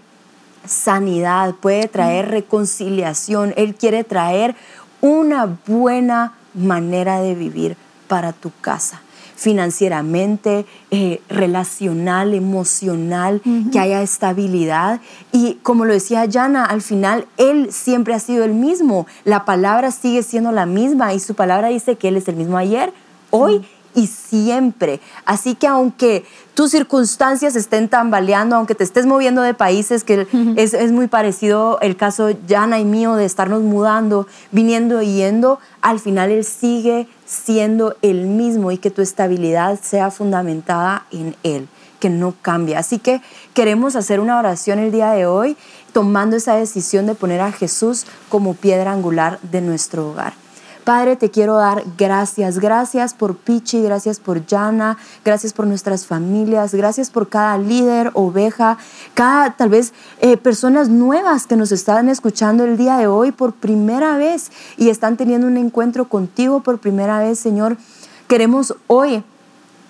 sanidad, 0.67 1.55
puede 1.55 1.89
traer 1.89 2.29
reconciliación. 2.29 3.55
Él 3.57 3.75
quiere 3.75 4.05
traer 4.05 4.55
una 5.01 5.59
buena 5.67 6.35
manera 6.55 7.21
de 7.21 7.35
vivir 7.35 7.77
para 8.13 8.35
tu 8.35 8.53
casa 8.61 9.01
financieramente, 9.37 10.67
eh, 10.91 11.23
relacional, 11.31 12.35
emocional, 12.35 13.41
que 13.73 13.79
haya 13.79 14.03
estabilidad. 14.03 15.01
Y 15.33 15.55
como 15.63 15.87
lo 15.87 15.95
decía 15.95 16.29
Jana, 16.31 16.67
al 16.67 16.83
final 16.83 17.27
Él 17.39 17.73
siempre 17.73 18.13
ha 18.13 18.21
sido 18.21 18.45
el 18.45 18.53
mismo. 18.53 19.07
La 19.25 19.47
palabra 19.47 19.93
sigue 19.93 20.23
siendo 20.23 20.53
la 20.53 20.67
misma 20.67 21.15
y 21.15 21.21
su 21.21 21.35
palabra 21.35 21.69
dice 21.69 21.97
que 21.97 22.09
Él 22.09 22.19
es 22.19 22.29
el 22.29 22.37
mismo 22.37 22.59
ayer, 22.59 22.93
hoy 23.31 23.65
y 23.95 24.09
siempre. 24.09 25.01
Así 25.25 25.55
que 25.55 25.67
aunque 25.67 26.27
tus 26.53 26.71
circunstancias 26.71 27.57
estén 27.57 27.89
tambaleando, 27.89 28.57
aunque 28.57 28.75
te 28.75 28.85
estés 28.85 29.07
moviendo 29.07 29.41
de 29.41 29.55
países, 29.55 30.05
que 30.05 30.27
es, 30.57 30.75
es, 30.75 30.93
muy 30.93 31.09
parecido 31.09 31.79
el 31.81 31.97
caso 31.97 32.31
Jana 32.47 32.79
y 32.79 32.85
mío 32.85 33.15
de 33.15 33.25
estarnos 33.25 33.63
mudando, 33.63 34.27
viniendo 34.51 35.01
y 35.01 35.15
yendo, 35.15 35.59
al 35.81 35.99
final 35.99 36.31
Él 36.31 36.45
sigue 36.45 37.09
siendo 37.33 37.97
el 38.03 38.27
mismo 38.27 38.73
y 38.73 38.79
que 38.79 38.91
tu 38.91 39.01
estabilidad 39.01 39.81
sea 39.81 40.11
fundamentada 40.11 41.07
en 41.11 41.35
Él, 41.43 41.67
que 41.99 42.11
no 42.11 42.35
cambie. 42.43 42.77
Así 42.77 42.99
que 42.99 43.23
queremos 43.55 43.97
hacer 43.97 44.21
una 44.21 44.39
oración 44.39 44.79
el 44.79 44.93
día 44.93 45.13
de 45.13 45.25
hoy 45.25 45.57
tomando 45.95 46.37
esa 46.37 46.57
decisión 46.57 47.07
de 47.07 47.15
poner 47.15 47.41
a 47.41 47.51
Jesús 47.51 48.05
como 48.29 48.53
piedra 48.53 48.93
angular 48.93 49.39
de 49.41 49.63
nuestro 49.63 50.11
hogar. 50.11 50.42
Padre, 50.85 51.15
te 51.15 51.31
quiero 51.31 51.55
dar 51.55 51.85
gracias. 51.97 52.59
Gracias 52.59 53.15
por 53.15 53.37
Pichi, 53.37 53.83
gracias 53.83 54.19
por 54.19 54.45
Jana, 54.45 54.99
gracias 55.25 55.53
por 55.53 55.67
nuestras 55.67 56.07
familias, 56.07 56.75
gracias 56.75 57.09
por 57.09 57.29
cada 57.29 57.57
líder, 57.57 58.11
oveja, 58.15 58.79
cada 59.15 59.57
tal 59.57 59.69
vez 59.69 59.93
eh, 60.21 60.37
personas 60.37 60.89
nuevas 60.89 61.47
que 61.47 61.57
nos 61.57 61.71
están 61.71 62.09
escuchando 62.09 62.65
el 62.65 62.77
día 62.77 62.97
de 62.97 63.07
hoy 63.07 63.31
por 63.31 63.53
primera 63.53 64.17
vez 64.17 64.51
y 64.77 64.89
están 64.89 65.17
teniendo 65.17 65.47
un 65.47 65.57
encuentro 65.57 66.09
contigo 66.09 66.61
por 66.61 66.79
primera 66.79 67.21
vez, 67.21 67.39
Señor. 67.39 67.77
Queremos 68.27 68.75
hoy 68.89 69.23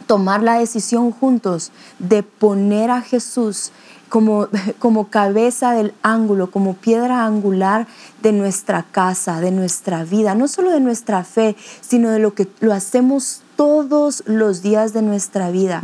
tomar 0.06 0.42
la 0.42 0.58
decisión 0.58 1.10
juntos 1.10 1.72
de 1.98 2.22
poner 2.22 2.90
a 2.90 3.00
Jesús 3.00 3.72
como, 4.12 4.48
como 4.78 5.08
cabeza 5.08 5.72
del 5.72 5.94
ángulo, 6.02 6.50
como 6.50 6.74
piedra 6.74 7.24
angular 7.24 7.86
de 8.20 8.32
nuestra 8.32 8.82
casa, 8.82 9.40
de 9.40 9.50
nuestra 9.50 10.04
vida, 10.04 10.34
no 10.34 10.48
solo 10.48 10.70
de 10.70 10.80
nuestra 10.80 11.24
fe, 11.24 11.56
sino 11.80 12.10
de 12.10 12.18
lo 12.18 12.34
que 12.34 12.46
lo 12.60 12.74
hacemos 12.74 13.40
todos 13.56 14.22
los 14.26 14.60
días 14.60 14.92
de 14.92 15.00
nuestra 15.00 15.50
vida. 15.50 15.80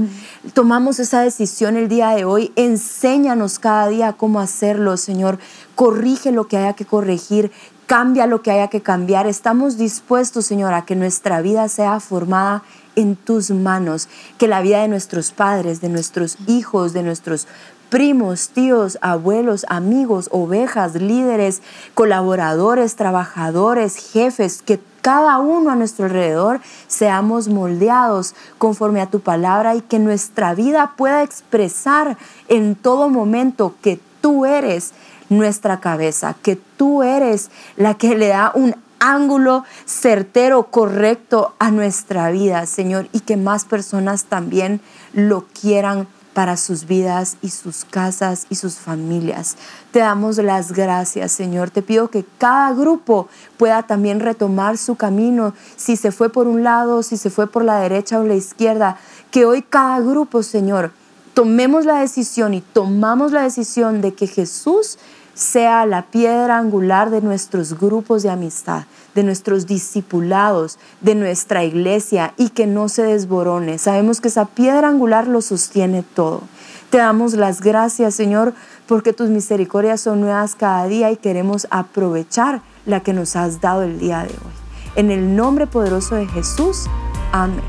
Tomamos 0.52 0.98
esa 0.98 1.22
decisión 1.22 1.78
el 1.78 1.88
día 1.88 2.10
de 2.10 2.26
hoy. 2.26 2.52
Enséñanos 2.56 3.58
cada 3.58 3.88
día 3.88 4.12
cómo 4.12 4.40
hacerlo, 4.40 4.98
Señor. 4.98 5.38
Corrige 5.74 6.30
lo 6.30 6.48
que 6.48 6.58
haya 6.58 6.74
que 6.74 6.84
corregir. 6.84 7.50
Cambia 7.86 8.26
lo 8.26 8.42
que 8.42 8.50
haya 8.50 8.68
que 8.68 8.82
cambiar. 8.82 9.26
Estamos 9.26 9.78
dispuestos, 9.78 10.44
Señor, 10.44 10.74
a 10.74 10.84
que 10.84 10.96
nuestra 10.96 11.40
vida 11.40 11.66
sea 11.70 11.98
formada 11.98 12.62
en 12.94 13.14
tus 13.14 13.50
manos, 13.50 14.08
que 14.38 14.48
la 14.48 14.60
vida 14.60 14.82
de 14.82 14.88
nuestros 14.88 15.30
padres, 15.30 15.80
de 15.80 15.88
nuestros 15.88 16.36
hijos, 16.48 16.92
de 16.92 17.04
nuestros 17.04 17.46
primos, 17.88 18.50
tíos, 18.50 18.98
abuelos, 19.00 19.64
amigos, 19.68 20.28
ovejas, 20.32 20.94
líderes, 20.94 21.62
colaboradores, 21.94 22.96
trabajadores, 22.96 23.96
jefes, 23.96 24.62
que 24.62 24.80
cada 25.00 25.38
uno 25.38 25.70
a 25.70 25.76
nuestro 25.76 26.06
alrededor 26.06 26.60
seamos 26.86 27.48
moldeados 27.48 28.34
conforme 28.58 29.00
a 29.00 29.06
tu 29.06 29.20
palabra 29.20 29.74
y 29.74 29.80
que 29.80 29.98
nuestra 29.98 30.54
vida 30.54 30.94
pueda 30.96 31.22
expresar 31.22 32.18
en 32.48 32.74
todo 32.74 33.08
momento 33.08 33.74
que 33.80 34.00
tú 34.20 34.44
eres 34.44 34.92
nuestra 35.28 35.80
cabeza, 35.80 36.34
que 36.42 36.56
tú 36.76 37.02
eres 37.02 37.50
la 37.76 37.94
que 37.94 38.16
le 38.16 38.28
da 38.28 38.52
un 38.54 38.74
ángulo 39.00 39.64
certero, 39.84 40.64
correcto 40.64 41.54
a 41.58 41.70
nuestra 41.70 42.30
vida, 42.30 42.66
Señor, 42.66 43.08
y 43.12 43.20
que 43.20 43.36
más 43.36 43.64
personas 43.64 44.24
también 44.24 44.80
lo 45.12 45.46
quieran 45.60 46.08
para 46.38 46.56
sus 46.56 46.86
vidas 46.86 47.36
y 47.42 47.48
sus 47.48 47.84
casas 47.84 48.46
y 48.48 48.54
sus 48.54 48.76
familias. 48.76 49.56
Te 49.90 49.98
damos 49.98 50.36
las 50.36 50.70
gracias, 50.70 51.32
Señor. 51.32 51.70
Te 51.70 51.82
pido 51.82 52.10
que 52.10 52.24
cada 52.38 52.72
grupo 52.74 53.26
pueda 53.56 53.82
también 53.82 54.20
retomar 54.20 54.78
su 54.78 54.94
camino, 54.94 55.52
si 55.74 55.96
se 55.96 56.12
fue 56.12 56.30
por 56.30 56.46
un 56.46 56.62
lado, 56.62 57.02
si 57.02 57.16
se 57.16 57.30
fue 57.30 57.48
por 57.48 57.64
la 57.64 57.80
derecha 57.80 58.20
o 58.20 58.22
la 58.22 58.36
izquierda, 58.36 58.98
que 59.32 59.46
hoy 59.46 59.62
cada 59.62 59.98
grupo, 59.98 60.44
Señor, 60.44 60.92
tomemos 61.34 61.84
la 61.84 61.98
decisión 61.98 62.54
y 62.54 62.60
tomamos 62.60 63.32
la 63.32 63.42
decisión 63.42 64.00
de 64.00 64.14
que 64.14 64.28
Jesús 64.28 64.96
sea 65.34 65.86
la 65.86 66.02
piedra 66.02 66.56
angular 66.56 67.10
de 67.10 67.20
nuestros 67.20 67.80
grupos 67.80 68.22
de 68.22 68.30
amistad, 68.30 68.84
de 69.18 69.24
nuestros 69.24 69.66
discipulados, 69.66 70.78
de 71.00 71.16
nuestra 71.16 71.64
iglesia 71.64 72.34
y 72.36 72.50
que 72.50 72.68
no 72.68 72.88
se 72.88 73.02
desborone. 73.02 73.78
Sabemos 73.78 74.20
que 74.20 74.28
esa 74.28 74.44
piedra 74.44 74.86
angular 74.88 75.26
lo 75.26 75.42
sostiene 75.42 76.04
todo. 76.04 76.42
Te 76.90 76.98
damos 76.98 77.34
las 77.34 77.60
gracias, 77.60 78.14
Señor, 78.14 78.54
porque 78.86 79.12
tus 79.12 79.28
misericordias 79.28 80.00
son 80.02 80.20
nuevas 80.20 80.54
cada 80.54 80.86
día 80.86 81.10
y 81.10 81.16
queremos 81.16 81.66
aprovechar 81.72 82.62
la 82.86 83.00
que 83.00 83.12
nos 83.12 83.34
has 83.34 83.60
dado 83.60 83.82
el 83.82 83.98
día 83.98 84.20
de 84.20 84.28
hoy. 84.28 84.52
En 84.94 85.10
el 85.10 85.34
nombre 85.34 85.66
poderoso 85.66 86.14
de 86.14 86.28
Jesús, 86.28 86.86
amén 87.32 87.60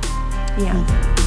y 0.60 0.68
amén. 0.68 1.19